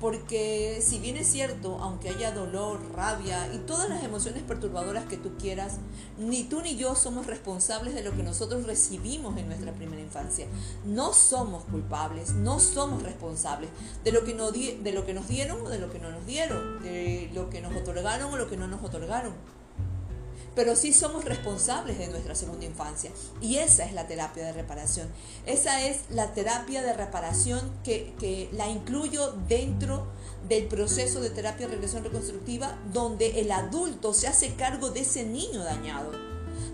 porque 0.01 0.81
si 0.81 0.99
bien 0.99 1.17
es 1.17 1.27
cierto, 1.27 1.79
aunque 1.81 2.11
haya 2.11 2.31
dolor, 2.31 2.81
rabia 2.95 3.53
y 3.53 3.59
todas 3.59 3.89
las 3.89 4.05
emociones 4.05 4.43
perturbadoras 4.45 5.07
que 5.07 5.17
tú 5.17 5.37
quieras, 5.39 5.79
ni 6.19 6.45
tú 6.45 6.63
ni 6.63 6.77
yo 6.77 6.95
somos 6.95 7.27
responsables 7.27 7.95
de 7.95 8.03
lo 8.03 8.13
que 8.13 8.23
nosotros 8.23 8.65
recibimos 8.65 9.37
en 9.37 9.49
nuestra 9.49 9.73
primera 9.73 10.01
infancia. 10.01 10.47
No 10.85 11.13
somos 11.13 11.65
culpables, 11.65 12.33
no 12.35 12.61
somos 12.61 13.03
responsables 13.03 13.71
de 14.05 14.13
lo 14.13 14.25
que, 14.25 14.35
de 14.35 14.93
lo 14.93 15.05
que 15.05 15.15
nos 15.15 15.29
dieron 15.29 15.67
o 15.67 15.69
de 15.69 15.79
lo 15.79 15.91
que 15.91 15.99
no 15.99 16.11
nos 16.11 16.25
dieron, 16.27 16.83
de 16.83 17.31
lo 17.35 17.51
que 17.51 17.61
nos 17.61 17.75
otorgaron 17.75 18.33
o 18.33 18.37
lo 18.37 18.49
que 18.49 18.57
no 18.57 18.69
nos 18.69 18.83
otorgaron 18.83 19.33
pero 20.59 20.75
sí 20.75 20.93
somos 20.93 21.25
responsables 21.25 21.99
de 21.99 22.09
nuestra 22.09 22.35
segunda 22.35 22.67
infancia. 22.67 23.13
Y 23.41 23.59
esa 23.59 23.85
es 23.85 23.93
la 23.93 24.09
terapia 24.09 24.45
de 24.45 24.53
reparación. 24.53 25.07
Esa 25.47 25.87
es 25.87 26.01
la 26.11 26.35
terapia 26.35 26.83
de 26.83 26.95
reparación 26.95 27.61
que, 27.85 28.49
la 28.51 28.67
incluyo 28.69 29.37
dentro 29.47 30.09
del 30.49 30.67
proceso 30.67 31.21
de 31.21 31.31
terapia 31.31 31.69
de 31.69 31.75
regresión 31.75 32.03
reconstructiva, 32.03 32.77
donde 32.93 33.41
el 33.41 33.53
adulto 33.53 34.13
se 34.13 34.27
hace 34.27 34.55
cargo 34.55 34.91
de 34.91 35.03
ese 35.03 35.25
niño 35.25 35.63
dañado 35.63 36.11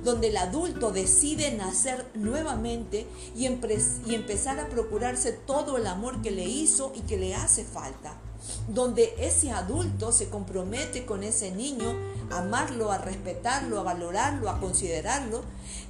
donde 0.02 0.28
el 0.28 0.36
adulto 0.38 0.90
decide 0.90 1.52
nacer 1.52 2.06
nuevamente 2.14 3.06
y, 3.36 3.44
empezar 3.44 4.60
a 4.60 4.68
procurarse 4.68 5.32
todo 5.32 5.76
el 5.76 5.86
amor 5.86 6.22
que 6.22 6.30
le 6.30 6.44
hizo 6.44 6.92
y 6.94 7.00
que 7.00 7.18
le 7.18 7.34
hace 7.34 7.64
falta 7.64 8.18
donde 8.68 9.14
ese 9.18 9.50
adulto 9.50 10.12
se 10.12 10.28
compromete 10.28 11.06
con 11.06 11.22
ese 11.22 11.50
niño 11.50 11.86
a 12.30 12.38
amarlo, 12.38 12.90
a 12.90 12.98
respetarlo, 12.98 13.80
a 13.80 13.82
valorarlo, 13.82 14.48
a 14.48 14.60
considerarlo 14.60 15.42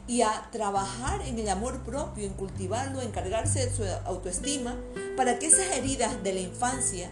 y 0.07 0.23
a 0.23 0.49
trabajar 0.53 1.23
en 1.23 1.39
el 1.39 1.49
amor 1.49 1.81
propio, 1.81 2.27
en 2.27 2.35
cultivarlo, 2.35 3.01
a 3.01 3.05
encargarse 3.05 3.67
de 3.67 3.75
su 3.75 3.85
autoestima, 4.05 4.77
para 5.17 5.39
que 5.39 5.47
esas 5.47 5.77
heridas 5.77 6.23
de 6.23 6.35
la 6.35 6.41
infancia 6.41 7.11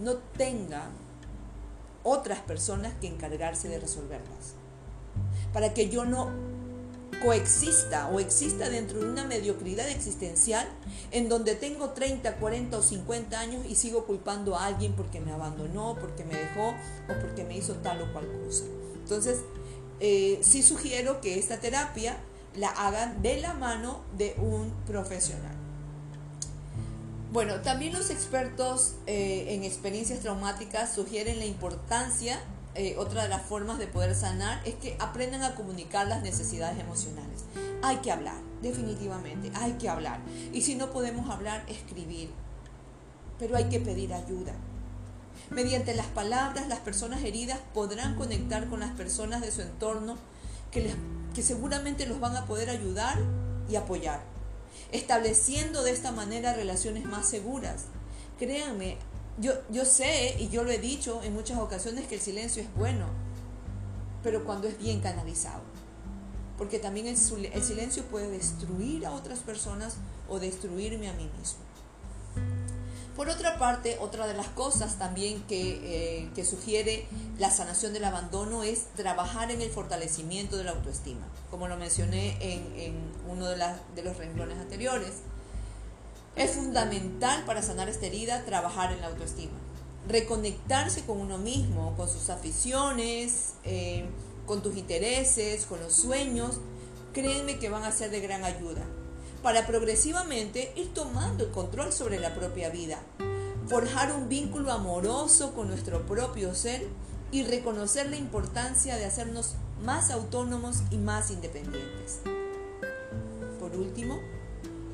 no 0.00 0.14
tengan 0.36 0.90
otras 2.02 2.40
personas 2.40 2.92
que 3.00 3.08
encargarse 3.08 3.68
de 3.68 3.80
resolverlas. 3.80 4.54
Para 5.52 5.72
que 5.72 5.88
yo 5.88 6.04
no 6.04 6.53
coexista 7.20 8.08
o 8.08 8.20
exista 8.20 8.68
dentro 8.68 9.00
de 9.00 9.06
una 9.06 9.24
mediocridad 9.24 9.88
existencial 9.88 10.68
en 11.10 11.28
donde 11.28 11.54
tengo 11.54 11.90
30, 11.90 12.36
40 12.36 12.78
o 12.78 12.82
50 12.82 13.38
años 13.38 13.66
y 13.68 13.74
sigo 13.74 14.04
culpando 14.04 14.56
a 14.56 14.66
alguien 14.66 14.94
porque 14.94 15.20
me 15.20 15.32
abandonó, 15.32 15.96
porque 16.00 16.24
me 16.24 16.34
dejó 16.34 16.70
o 16.70 17.20
porque 17.20 17.44
me 17.44 17.56
hizo 17.56 17.74
tal 17.74 18.02
o 18.02 18.12
cual 18.12 18.26
cosa. 18.44 18.64
Entonces, 18.94 19.40
eh, 20.00 20.38
sí 20.42 20.62
sugiero 20.62 21.20
que 21.20 21.38
esta 21.38 21.58
terapia 21.60 22.16
la 22.56 22.68
hagan 22.68 23.22
de 23.22 23.40
la 23.40 23.54
mano 23.54 24.00
de 24.16 24.34
un 24.38 24.72
profesional. 24.86 25.54
Bueno, 27.32 27.62
también 27.62 27.92
los 27.92 28.10
expertos 28.10 28.94
eh, 29.06 29.46
en 29.48 29.64
experiencias 29.64 30.20
traumáticas 30.20 30.94
sugieren 30.94 31.40
la 31.40 31.46
importancia 31.46 32.40
eh, 32.74 32.96
otra 32.98 33.22
de 33.22 33.28
las 33.28 33.42
formas 33.42 33.78
de 33.78 33.86
poder 33.86 34.14
sanar 34.14 34.60
es 34.64 34.74
que 34.74 34.96
aprendan 34.98 35.42
a 35.42 35.54
comunicar 35.54 36.08
las 36.08 36.22
necesidades 36.22 36.78
emocionales. 36.78 37.44
Hay 37.82 37.98
que 37.98 38.10
hablar, 38.10 38.36
definitivamente, 38.62 39.52
hay 39.54 39.72
que 39.74 39.88
hablar. 39.88 40.20
Y 40.52 40.62
si 40.62 40.74
no 40.74 40.90
podemos 40.90 41.30
hablar, 41.30 41.64
escribir. 41.68 42.30
Pero 43.38 43.56
hay 43.56 43.64
que 43.64 43.78
pedir 43.78 44.12
ayuda. 44.12 44.54
Mediante 45.50 45.94
las 45.94 46.06
palabras, 46.06 46.66
las 46.68 46.80
personas 46.80 47.22
heridas 47.22 47.60
podrán 47.74 48.16
conectar 48.16 48.68
con 48.68 48.80
las 48.80 48.90
personas 48.92 49.40
de 49.40 49.52
su 49.52 49.62
entorno 49.62 50.16
que, 50.70 50.92
que 51.34 51.42
seguramente 51.42 52.06
los 52.06 52.18
van 52.18 52.36
a 52.36 52.46
poder 52.46 52.70
ayudar 52.70 53.18
y 53.68 53.76
apoyar, 53.76 54.20
estableciendo 54.90 55.82
de 55.82 55.92
esta 55.92 56.12
manera 56.12 56.54
relaciones 56.54 57.04
más 57.04 57.26
seguras. 57.28 57.84
Créanme, 58.38 58.98
yo, 59.38 59.52
yo 59.70 59.84
sé 59.84 60.36
y 60.38 60.48
yo 60.48 60.64
lo 60.64 60.70
he 60.70 60.78
dicho 60.78 61.20
en 61.22 61.34
muchas 61.34 61.58
ocasiones 61.58 62.06
que 62.06 62.16
el 62.16 62.20
silencio 62.20 62.62
es 62.62 62.72
bueno, 62.74 63.06
pero 64.22 64.44
cuando 64.44 64.68
es 64.68 64.78
bien 64.78 65.00
canalizado. 65.00 65.62
Porque 66.56 66.78
también 66.78 67.06
el, 67.08 67.16
silencio 67.16 68.04
puede 68.04 68.30
destruir 68.30 69.06
a 69.06 69.12
otras 69.12 69.40
personas 69.40 69.96
o 70.28 70.38
destruirme 70.38 71.08
a 71.08 71.12
mí 71.14 71.28
mismo. 71.38 71.58
Por 73.16 73.28
otra 73.28 73.58
parte, 73.58 73.98
otra 74.00 74.26
de 74.26 74.34
las 74.34 74.48
cosas 74.48 74.98
también 74.98 75.42
que, 75.44 76.30
eh, 76.36 76.44
sugiere 76.44 77.06
la 77.38 77.50
sanación 77.50 77.92
del 77.92 78.04
abandono 78.04 78.62
es 78.62 78.86
trabajar 78.96 79.50
en 79.50 79.62
el 79.62 79.70
fortalecimiento 79.70 80.56
de 80.56 80.64
la 80.64 80.72
autoestima, 80.72 81.26
como 81.50 81.68
lo 81.68 81.76
mencioné 81.76 82.36
en, 82.40 82.94
uno 83.28 83.48
de 83.48 84.02
los 84.02 84.16
renglones 84.16 84.58
anteriores. 84.58 85.12
Es 86.36 86.52
fundamental 86.52 87.44
para 87.44 87.62
sanar 87.62 87.88
esta 87.88 88.06
herida 88.06 88.44
trabajar 88.44 88.92
en 88.92 89.00
la 89.00 89.06
autoestima, 89.06 89.52
reconectarse 90.08 91.04
con 91.04 91.18
uno 91.20 91.38
mismo, 91.38 91.94
con 91.96 92.08
sus 92.08 92.28
aficiones, 92.28 93.54
eh, 93.62 94.04
con 94.44 94.60
tus 94.60 94.76
intereses, 94.76 95.64
con 95.66 95.80
los 95.80 95.94
sueños, 95.94 96.60
créanme 97.12 97.58
que 97.58 97.70
van 97.70 97.84
a 97.84 97.92
ser 97.92 98.10
de 98.10 98.20
gran 98.20 98.44
ayuda 98.44 98.82
para 99.44 99.66
progresivamente 99.66 100.72
ir 100.74 100.92
tomando 100.92 101.44
el 101.44 101.50
control 101.50 101.92
sobre 101.92 102.18
la 102.18 102.34
propia 102.34 102.68
vida, 102.70 102.98
forjar 103.68 104.12
un 104.12 104.28
vínculo 104.28 104.72
amoroso 104.72 105.54
con 105.54 105.68
nuestro 105.68 106.04
propio 106.06 106.54
ser 106.54 106.88
y 107.30 107.44
reconocer 107.44 108.10
la 108.10 108.16
importancia 108.16 108.96
de 108.96 109.04
hacernos 109.04 109.54
más 109.84 110.10
autónomos 110.10 110.78
y 110.90 110.96
más 110.96 111.30
independientes. 111.30 112.20
Por 113.60 113.76
último, 113.76 114.18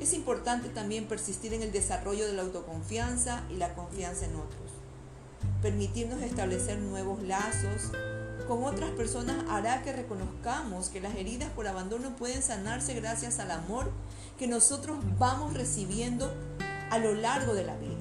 es 0.01 0.13
importante 0.13 0.69
también 0.69 1.05
persistir 1.07 1.53
en 1.53 1.61
el 1.61 1.71
desarrollo 1.71 2.25
de 2.25 2.33
la 2.33 2.41
autoconfianza 2.41 3.43
y 3.49 3.57
la 3.57 3.73
confianza 3.73 4.25
en 4.25 4.35
otros, 4.35 4.71
permitirnos 5.61 6.21
establecer 6.21 6.79
nuevos 6.79 7.21
lazos 7.23 7.91
con 8.47 8.63
otras 8.63 8.89
personas 8.91 9.45
hará 9.49 9.81
que 9.83 9.93
reconozcamos 9.93 10.89
que 10.89 10.99
las 10.99 11.15
heridas 11.15 11.49
por 11.51 11.67
abandono 11.67 12.15
pueden 12.17 12.41
sanarse 12.41 12.93
gracias 12.95 13.39
al 13.39 13.51
amor 13.51 13.91
que 14.37 14.47
nosotros 14.47 14.97
vamos 15.17 15.53
recibiendo 15.53 16.33
a 16.89 16.97
lo 16.97 17.13
largo 17.13 17.53
de 17.53 17.63
la 17.63 17.77
vida. 17.77 17.95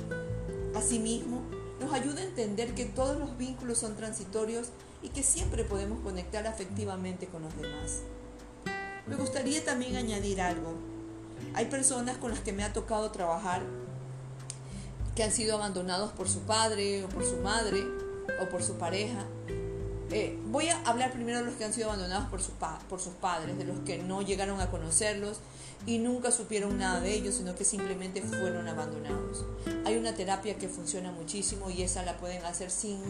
Asimismo, 0.75 1.43
nos 1.79 1.93
ayuda 1.93 2.21
a 2.21 2.25
entender 2.25 2.75
que 2.75 2.85
todos 2.85 3.19
los 3.19 3.37
vínculos 3.39 3.79
son 3.79 3.95
transitorios 3.95 4.71
y 5.03 5.11
que 5.11 5.23
siempre 5.23 5.65
podemos 5.65 6.01
conectar 6.01 6.47
afectivamente 6.47 7.27
con 7.27 7.43
los 7.43 7.57
demás. 7.57 8.01
Me 9.07 9.17
gustaría 9.17 9.65
también 9.65 9.97
añadir 9.97 10.41
algo. 10.41 10.75
Hay 11.55 11.67
personas 11.67 12.19
con 12.19 12.31
las 12.31 12.41
que 12.41 12.53
me 12.53 12.65
ha 12.65 12.73
tocado 12.73 13.11
trabajar 13.11 13.63
que 15.15 15.23
han 15.25 15.33
sido 15.33 15.57
abandonados 15.57 16.13
por 16.13 16.29
su 16.29 16.41
padre 16.41 17.05
o 17.05 17.09
por 17.09 17.25
su 17.25 17.37
madre 17.39 17.85
o 18.41 18.49
por 18.49 18.63
su 18.63 18.79
pareja 18.79 19.27
eh, 20.13 20.37
voy 20.47 20.67
a 20.69 20.81
hablar 20.83 21.13
primero 21.13 21.39
de 21.39 21.45
los 21.45 21.55
que 21.55 21.65
han 21.65 21.73
sido 21.73 21.89
abandonados 21.89 22.29
por, 22.29 22.41
sus 22.43 23.15
padres, 23.15 23.57
de 23.57 23.65
los 23.65 23.79
que 23.81 23.99
no 23.99 24.23
llegaron 24.23 24.61
a 24.61 24.69
conocerlos 24.69 25.39
y 25.87 25.99
nunca 25.99 26.33
supieron 26.33 26.79
nada 26.79 27.01
de 27.01 27.15
ellos, 27.15 27.37
sino 27.37 27.55
que 27.55 27.65
simplemente 27.65 28.21
fueron 28.21 28.67
abandonados. 28.67 29.45
Hay 29.85 29.97
una 29.97 30.15
terapia 30.15 30.57
que 30.57 30.69
funciona 30.69 31.13
muchísimo 31.13 31.71
y 31.71 31.83
esa 31.83 32.03
la 32.05 32.19
pueden 32.19 32.45
hacer 32.45 32.73
sin 32.73 33.01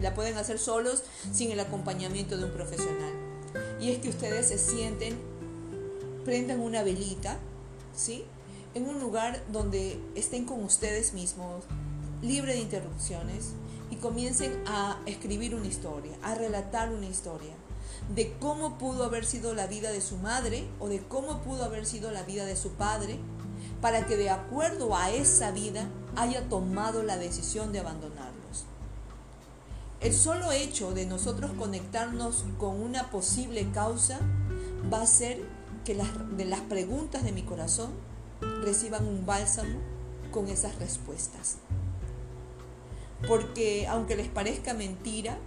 la 0.00 0.14
pueden 0.14 0.36
hacer 0.38 0.60
solos 0.60 1.02
sin 1.32 1.50
el 1.50 1.58
acompañamiento 1.58 2.36
de 2.36 2.44
un 2.44 2.52
profesional. 2.52 3.12
Y 3.80 3.90
es 3.90 3.98
que 3.98 4.10
ustedes 4.10 4.46
se 4.46 4.58
sienten, 4.58 5.18
prendan 6.24 6.60
una 6.60 6.82
velita, 6.82 7.38
¿sí? 7.94 8.24
En 8.74 8.88
un 8.88 9.00
lugar 9.00 9.42
donde 9.50 10.00
estén 10.14 10.44
con 10.44 10.62
ustedes 10.62 11.12
mismos, 11.12 11.64
libre 12.22 12.54
de 12.54 12.60
interrupciones, 12.60 13.54
y 13.90 13.96
comiencen 13.96 14.62
a 14.66 14.98
escribir 15.06 15.54
una 15.54 15.66
historia, 15.66 16.12
a 16.22 16.34
relatar 16.34 16.92
una 16.92 17.06
historia 17.06 17.54
de 18.14 18.32
cómo 18.38 18.78
pudo 18.78 19.04
haber 19.04 19.24
sido 19.24 19.54
la 19.54 19.66
vida 19.66 19.90
de 19.90 20.00
su 20.00 20.16
madre 20.16 20.66
o 20.78 20.88
de 20.88 21.00
cómo 21.00 21.40
pudo 21.42 21.64
haber 21.64 21.86
sido 21.86 22.10
la 22.10 22.22
vida 22.22 22.44
de 22.44 22.56
su 22.56 22.70
padre, 22.70 23.18
para 23.80 24.06
que 24.06 24.16
de 24.16 24.30
acuerdo 24.30 24.96
a 24.96 25.10
esa 25.10 25.50
vida 25.52 25.88
haya 26.16 26.48
tomado 26.48 27.02
la 27.02 27.16
decisión 27.16 27.72
de 27.72 27.80
abandonarlos. 27.80 28.64
El 30.00 30.14
solo 30.14 30.52
hecho 30.52 30.92
de 30.92 31.06
nosotros 31.06 31.52
conectarnos 31.58 32.44
con 32.58 32.80
una 32.80 33.10
posible 33.10 33.70
causa 33.72 34.18
va 34.92 34.98
a 34.98 35.02
hacer 35.02 35.42
que 35.84 35.94
las, 35.94 36.08
de 36.36 36.44
las 36.44 36.60
preguntas 36.60 37.24
de 37.24 37.32
mi 37.32 37.42
corazón 37.42 37.90
reciban 38.62 39.06
un 39.06 39.26
bálsamo 39.26 39.78
con 40.30 40.48
esas 40.48 40.78
respuestas 40.78 41.56
porque 43.26 43.86
aunque 43.86 44.16
les 44.16 44.28
parezca 44.28 44.74
mentira, 44.74 45.38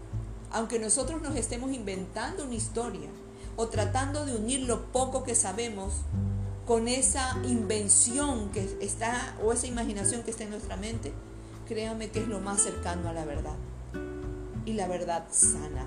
aunque 0.51 0.79
nosotros 0.79 1.21
nos 1.21 1.35
estemos 1.35 1.71
inventando 1.71 2.45
una 2.45 2.55
historia 2.55 3.09
o 3.55 3.67
tratando 3.67 4.25
de 4.25 4.35
unir 4.35 4.61
lo 4.61 4.91
poco 4.91 5.23
que 5.23 5.35
sabemos 5.35 5.93
con 6.65 6.87
esa 6.87 7.37
invención 7.43 8.49
que 8.51 8.77
está 8.79 9.35
o 9.43 9.51
esa 9.51 9.67
imaginación 9.67 10.23
que 10.23 10.31
está 10.31 10.43
en 10.43 10.51
nuestra 10.51 10.77
mente, 10.77 11.11
créame 11.67 12.09
que 12.09 12.21
es 12.21 12.27
lo 12.27 12.39
más 12.39 12.61
cercano 12.61 13.09
a 13.09 13.13
la 13.13 13.25
verdad. 13.25 13.55
Y 14.65 14.73
la 14.73 14.87
verdad 14.87 15.25
sana. 15.29 15.85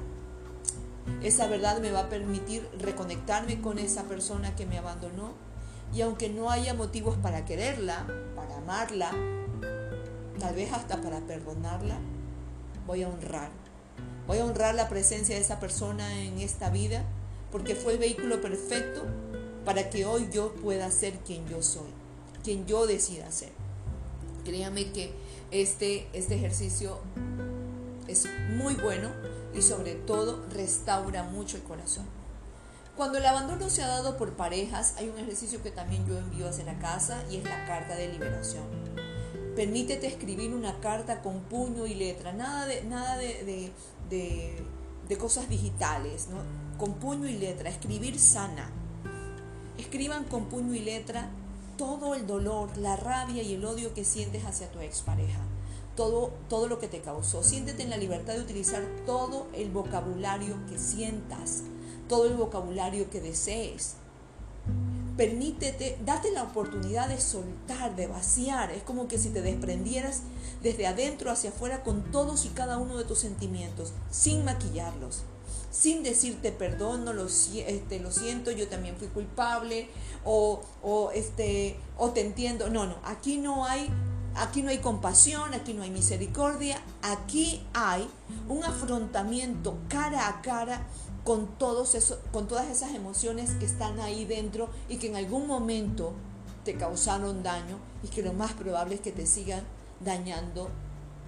Esa 1.23 1.47
verdad 1.47 1.81
me 1.81 1.93
va 1.93 2.01
a 2.01 2.09
permitir 2.09 2.69
reconectarme 2.79 3.61
con 3.61 3.79
esa 3.79 4.05
persona 4.05 4.55
que 4.55 4.67
me 4.67 4.79
abandonó 4.79 5.33
y 5.95 6.01
aunque 6.01 6.29
no 6.29 6.51
haya 6.51 6.75
motivos 6.75 7.17
para 7.17 7.45
quererla, 7.45 8.07
para 8.35 8.57
amarla, 8.59 9.11
tal 10.39 10.55
vez 10.55 10.73
hasta 10.73 11.01
para 11.01 11.21
perdonarla, 11.21 11.99
voy 12.87 13.03
a 13.03 13.09
honrar. 13.09 13.51
Voy 14.27 14.39
a 14.39 14.45
honrar 14.45 14.75
la 14.75 14.89
presencia 14.89 15.37
de 15.37 15.41
esa 15.41 15.61
persona 15.61 16.23
en 16.23 16.39
esta 16.41 16.71
vida 16.71 17.05
porque 17.53 17.75
fue 17.75 17.95
el 17.95 17.99
vehículo 17.99 18.41
perfecto 18.41 19.03
para 19.65 19.89
que 19.89 20.05
hoy 20.05 20.29
yo 20.33 20.55
pueda 20.57 20.91
ser 20.91 21.15
quien 21.21 21.47
yo 21.49 21.63
soy, 21.63 21.89
quien 22.43 22.67
yo 22.67 22.87
decida 22.87 23.31
ser. 23.31 23.53
Créame 24.45 24.93
que 24.93 25.13
este, 25.51 26.09
este 26.13 26.35
ejercicio 26.35 27.01
es 28.09 28.29
muy 28.57 28.75
bueno 28.75 29.11
y 29.57 29.63
sobre 29.63 29.95
todo 29.95 30.45
restaura 30.53 31.23
mucho 31.23 31.57
el 31.57 31.63
corazón. 31.63 32.05
Cuando 32.97 33.19
el 33.19 33.27
abandono 33.27 33.69
se 33.69 33.83
ha 33.83 33.89
dado 33.89 34.17
por 34.17 34.35
parejas, 34.35 34.95
hay 34.99 35.09
un 35.09 35.19
ejercicio 35.19 35.63
que 35.63 35.71
también 35.71 36.07
yo 36.07 36.17
envío 36.17 36.49
hacia 36.49 36.65
la 36.65 36.79
casa 36.79 37.23
y 37.31 37.37
es 37.37 37.45
la 37.45 37.65
carta 37.67 37.95
de 37.95 38.09
liberación. 38.09 38.65
Permítete 39.55 40.07
escribir 40.07 40.55
una 40.55 40.81
carta 40.81 41.23
con 41.23 41.41
puño 41.41 41.87
y 41.87 41.95
letra, 41.95 42.33
nada 42.33 42.67
de, 42.67 42.85
nada 42.85 43.17
de, 43.17 43.73
de, 44.09 45.17
cosas 45.19 45.49
digitales, 45.49 46.29
¿no? 46.29 46.39
con 46.79 46.95
puño 46.95 47.27
y 47.29 47.39
letra, 47.39 47.71
escribir 47.71 48.19
sana. 48.19 48.71
Escriban 49.79 50.25
con 50.25 50.47
puño 50.47 50.75
y 50.75 50.81
letra 50.81 51.31
todo 51.77 52.15
el 52.15 52.27
dolor, 52.27 52.77
la 52.79 52.97
rabia 52.97 53.43
y 53.43 53.55
el 53.55 53.65
odio 53.65 53.93
que 53.95 54.05
sientes 54.05 54.45
hacia 54.45 54.71
tu 54.71 54.81
expareja. 54.81 55.41
Todo, 55.97 56.31
todo 56.49 56.69
lo 56.69 56.79
que 56.79 56.89
te 56.89 57.01
causó. 57.01 57.43
Siéntete 57.43 57.83
en 57.83 57.91
la 57.91 57.97
libertad 57.97 58.35
de 58.35 58.41
utilizar 58.41 58.83
todo 59.07 59.47
el 59.55 59.71
vocabulario 59.71 60.57
que 60.69 60.79
sientas, 60.79 61.63
todo 62.09 62.27
el 62.27 62.35
vocabulario 62.35 63.11
que 63.11 63.21
desees 63.21 63.97
permítete, 65.17 65.99
date 66.05 66.31
la 66.31 66.43
oportunidad 66.43 67.09
de 67.09 67.21
soltar, 67.21 67.97
de 67.97 68.07
vaciar. 68.07 68.71
Es 68.71 68.83
como 68.83 69.09
que 69.09 69.19
si 69.19 69.31
te 69.31 69.43
desprendieras 69.43 70.23
desde 70.63 70.87
adentro 70.87 71.31
hacia 71.31 71.51
afuera 71.51 71.83
con 71.83 72.11
todos 72.11 72.45
y 72.45 72.49
cada 72.51 72.79
uno 72.79 72.97
de 72.99 73.05
tus 73.05 73.19
sentimientos, 73.19 73.93
sin 74.11 74.45
maquillarlos, 74.45 75.23
sin 75.71 76.03
decirte 76.03 76.53
perdón, 76.53 77.05
no 77.05 77.13
lo, 77.13 77.27
este, 77.27 78.01
lo 78.01 78.11
siento, 78.11 78.51
yo 78.51 78.69
también 78.69 78.97
fui 78.97 79.09
culpable, 79.09 79.89
o, 80.25 80.61
o, 80.83 81.11
este, 81.13 81.77
o 81.97 82.11
te 82.11 82.21
entiendo. 82.21 82.69
No, 82.69 82.87
no, 82.87 82.97
aquí 83.05 83.39
no 83.39 83.65
hay 83.65 83.89
Aquí 84.39 84.63
no 84.63 84.71
hay 84.71 84.79
compasión, 84.79 85.55
aquí 85.55 85.73
no 85.73 85.83
hay 85.83 85.91
misericordia, 85.91 86.81
aquí 87.03 87.67
hay 87.73 88.09
un 88.49 88.63
afrontamiento 88.65 89.79
cara 89.89 90.29
a 90.29 90.43
cara 90.43 90.87
con, 91.25 91.47
todos 91.59 91.97
con 92.33 92.47
todas 92.47 92.69
esas 92.69 92.95
emociones 92.95 93.51
que 93.53 93.67
están 93.67 93.99
ahí 94.01 94.25
dentro 94.25 94.69
y 94.89 94.99
que 94.99 95.09
en 95.09 95.17
algún 95.17 95.47
momento 95.47 96.13
te 96.65 96.75
causaron 96.77 97.43
daño 97.43 97.79
y 98.03 98.09
que 98.09 98.23
lo 98.23 98.33
más 98.33 98.53
probable 98.53 98.97
es 98.97 99.01
que 99.01 99.13
te 99.13 99.27
sigan 99.27 99.63
dañando 100.01 100.69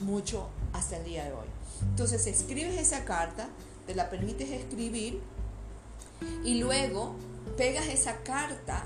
mucho 0.00 0.48
hasta 0.72 0.96
el 0.98 1.04
día 1.04 1.24
de 1.24 1.32
hoy. 1.32 1.46
Entonces 1.82 2.26
escribes 2.26 2.78
esa 2.78 3.04
carta, 3.04 3.48
te 3.86 3.94
la 3.94 4.10
permites 4.10 4.50
escribir 4.50 5.20
y 6.44 6.60
luego 6.60 7.14
pegas 7.56 7.86
esa 7.86 8.18
carta 8.18 8.84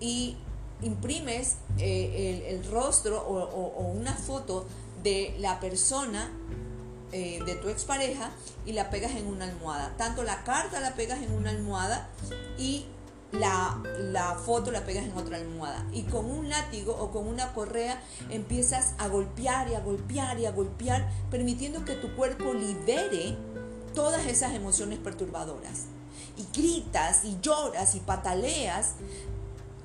y 0.00 0.36
imprimes 0.82 1.56
eh, 1.78 2.46
el, 2.48 2.70
rostro 2.70 3.20
o, 3.20 3.82
una 3.92 4.14
foto 4.14 4.66
de 5.02 5.34
la 5.38 5.60
persona, 5.60 6.30
eh, 7.12 7.40
de 7.44 7.54
tu 7.56 7.68
expareja, 7.68 8.30
y 8.66 8.72
la 8.72 8.90
pegas 8.90 9.12
en 9.12 9.26
una 9.26 9.44
almohada. 9.44 9.94
Tanto 9.96 10.22
la 10.22 10.44
carta 10.44 10.80
la 10.80 10.94
pegas 10.94 11.22
en 11.22 11.32
una 11.32 11.50
almohada 11.50 12.08
y 12.58 12.86
la, 13.32 13.82
la, 13.98 14.34
foto 14.34 14.70
la 14.70 14.84
pegas 14.84 15.04
en 15.04 15.12
otra 15.12 15.36
almohada 15.36 15.84
y 15.92 16.04
con 16.04 16.24
un 16.24 16.48
látigo 16.48 16.96
o 16.98 17.10
con 17.10 17.26
una 17.26 17.52
correa 17.52 18.00
empiezas 18.30 18.94
a 18.96 19.08
golpear 19.08 19.68
y 19.68 19.74
a 19.74 19.80
golpear 19.80 20.38
y 20.40 20.46
a 20.46 20.50
golpear, 20.50 21.10
permitiendo 21.30 21.84
que 21.84 21.94
tu 21.94 22.14
cuerpo 22.16 22.54
libere 22.54 23.36
todas 23.94 24.26
esas 24.26 24.54
emociones 24.54 24.98
perturbadoras. 24.98 25.86
Y 26.36 26.46
gritas 26.56 27.24
y 27.24 27.36
lloras 27.42 27.94
y 27.96 28.00
pataleas 28.00 28.94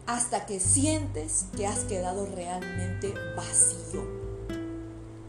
hasta 0.06 0.46
que 0.46 0.60
sientes 0.60 1.46
que 1.56 1.66
has 1.66 1.80
quedado 1.80 2.26
realmente 2.26 3.13
vacío. 3.36 4.04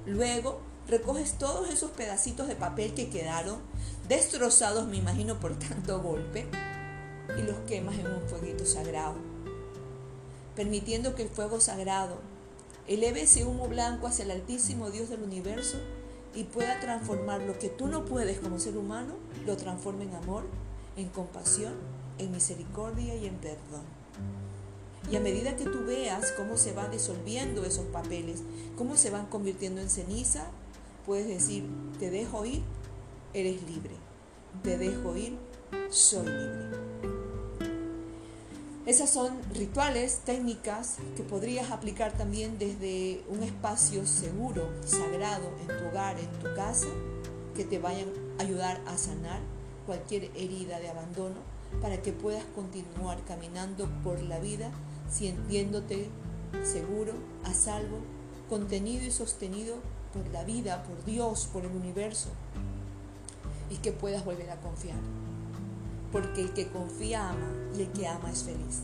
Luego 0.06 0.60
recoges 0.88 1.38
todos 1.38 1.70
esos 1.70 1.90
pedacitos 1.92 2.48
de 2.48 2.56
papel 2.56 2.94
que 2.94 3.08
quedaron 3.08 3.58
destrozados, 4.08 4.86
me 4.86 4.96
imagino, 4.96 5.38
por 5.40 5.58
tanto 5.58 6.00
golpe 6.02 6.46
y 7.38 7.42
los 7.42 7.56
quemas 7.66 7.98
en 7.98 8.06
un 8.06 8.28
fueguito 8.28 8.66
sagrado, 8.66 9.14
permitiendo 10.54 11.14
que 11.14 11.22
el 11.22 11.28
fuego 11.28 11.60
sagrado 11.60 12.18
eleve 12.86 13.22
ese 13.22 13.44
humo 13.44 13.68
blanco 13.68 14.06
hacia 14.06 14.24
el 14.24 14.30
altísimo 14.30 14.90
Dios 14.90 15.08
del 15.08 15.22
universo 15.22 15.78
y 16.34 16.44
pueda 16.44 16.80
transformar 16.80 17.40
lo 17.42 17.58
que 17.58 17.68
tú 17.68 17.86
no 17.86 18.04
puedes 18.04 18.40
como 18.40 18.58
ser 18.58 18.76
humano, 18.76 19.14
lo 19.46 19.56
transforme 19.56 20.04
en 20.04 20.14
amor, 20.14 20.44
en 20.96 21.08
compasión, 21.08 21.74
en 22.18 22.32
misericordia 22.32 23.14
y 23.14 23.26
en 23.26 23.36
perdón. 23.36 23.84
Y 25.10 25.16
a 25.16 25.20
medida 25.20 25.56
que 25.56 25.64
tú 25.64 25.84
veas 25.86 26.32
cómo 26.32 26.56
se 26.56 26.72
van 26.72 26.90
disolviendo 26.90 27.64
esos 27.64 27.86
papeles, 27.86 28.42
cómo 28.76 28.96
se 28.96 29.10
van 29.10 29.26
convirtiendo 29.26 29.80
en 29.80 29.90
ceniza, 29.90 30.46
puedes 31.04 31.28
decir, 31.28 31.64
te 31.98 32.10
dejo 32.10 32.44
ir, 32.46 32.62
eres 33.34 33.62
libre. 33.62 33.94
Te 34.62 34.78
dejo 34.78 35.16
ir, 35.16 35.36
soy 35.90 36.26
libre. 36.26 36.94
Esas 38.86 39.08
son 39.08 39.38
rituales, 39.54 40.20
técnicas 40.26 40.96
que 41.16 41.22
podrías 41.22 41.70
aplicar 41.70 42.12
también 42.12 42.58
desde 42.58 43.24
un 43.28 43.42
espacio 43.42 44.06
seguro, 44.06 44.68
sagrado, 44.84 45.48
en 45.62 45.68
tu 45.68 45.88
hogar, 45.88 46.18
en 46.18 46.30
tu 46.38 46.54
casa, 46.54 46.88
que 47.56 47.64
te 47.64 47.78
vayan 47.78 48.08
a 48.38 48.42
ayudar 48.42 48.80
a 48.86 48.98
sanar 48.98 49.40
cualquier 49.86 50.24
herida 50.36 50.80
de 50.80 50.90
abandono 50.90 51.36
para 51.80 52.02
que 52.02 52.12
puedas 52.12 52.44
continuar 52.54 53.24
caminando 53.24 53.88
por 54.02 54.22
la 54.22 54.38
vida 54.38 54.70
sintiéndote 55.10 56.08
seguro, 56.62 57.12
a 57.44 57.54
salvo, 57.54 57.98
contenido 58.48 59.04
y 59.04 59.10
sostenido 59.10 59.76
por 60.12 60.26
la 60.28 60.44
vida, 60.44 60.84
por 60.84 61.04
Dios, 61.04 61.48
por 61.52 61.64
el 61.64 61.72
universo 61.72 62.28
y 63.70 63.76
que 63.76 63.92
puedas 63.92 64.24
volver 64.24 64.50
a 64.50 64.56
confiar. 64.56 64.98
Porque 66.12 66.42
el 66.42 66.52
que 66.52 66.68
confía 66.68 67.30
ama 67.30 67.52
y 67.76 67.82
el 67.82 67.88
que 67.90 68.06
ama 68.06 68.30
es 68.30 68.44
feliz. 68.44 68.82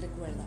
Recuerda. 0.00 0.44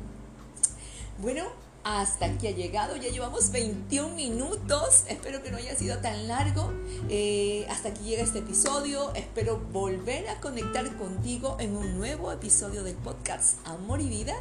Bueno, 1.21 1.45
hasta 1.83 2.25
aquí 2.25 2.47
ha 2.47 2.51
llegado, 2.51 2.95
ya 2.97 3.09
llevamos 3.09 3.51
21 3.51 4.15
minutos, 4.15 5.05
espero 5.07 5.41
que 5.41 5.49
no 5.49 5.57
haya 5.57 5.75
sido 5.75 5.97
tan 5.99 6.27
largo, 6.27 6.71
eh, 7.09 7.65
hasta 7.69 7.89
aquí 7.89 8.03
llega 8.03 8.21
este 8.21 8.39
episodio, 8.39 9.13
espero 9.15 9.59
volver 9.71 10.27
a 10.27 10.41
conectar 10.41 10.95
contigo 10.97 11.55
en 11.59 11.75
un 11.75 11.97
nuevo 11.97 12.31
episodio 12.31 12.83
del 12.83 12.95
podcast 12.95 13.65
Amor 13.65 14.01
y 14.01 14.09
Vida 14.09 14.35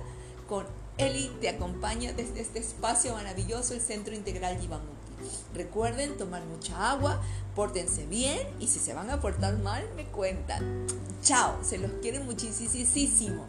con 0.49 0.67
Eli, 0.97 1.31
te 1.41 1.49
acompaña 1.49 2.13
desde 2.13 2.41
este 2.41 2.59
espacio 2.59 3.13
maravilloso, 3.15 3.75
el 3.75 3.81
Centro 3.81 4.15
Integral 4.15 4.59
Yivamuti. 4.61 4.97
Recuerden 5.55 6.17
tomar 6.17 6.45
mucha 6.45 6.91
agua, 6.91 7.23
pórtense 7.55 8.07
bien 8.07 8.39
y 8.59 8.67
si 8.67 8.79
se 8.79 8.95
van 8.95 9.11
a 9.11 9.21
portar 9.21 9.59
mal, 9.59 9.85
me 9.95 10.07
cuentan. 10.07 10.87
Chao, 11.23 11.59
se 11.63 11.79
los 11.79 11.91
quiere 12.01 12.21
muchísimo. 12.21 13.47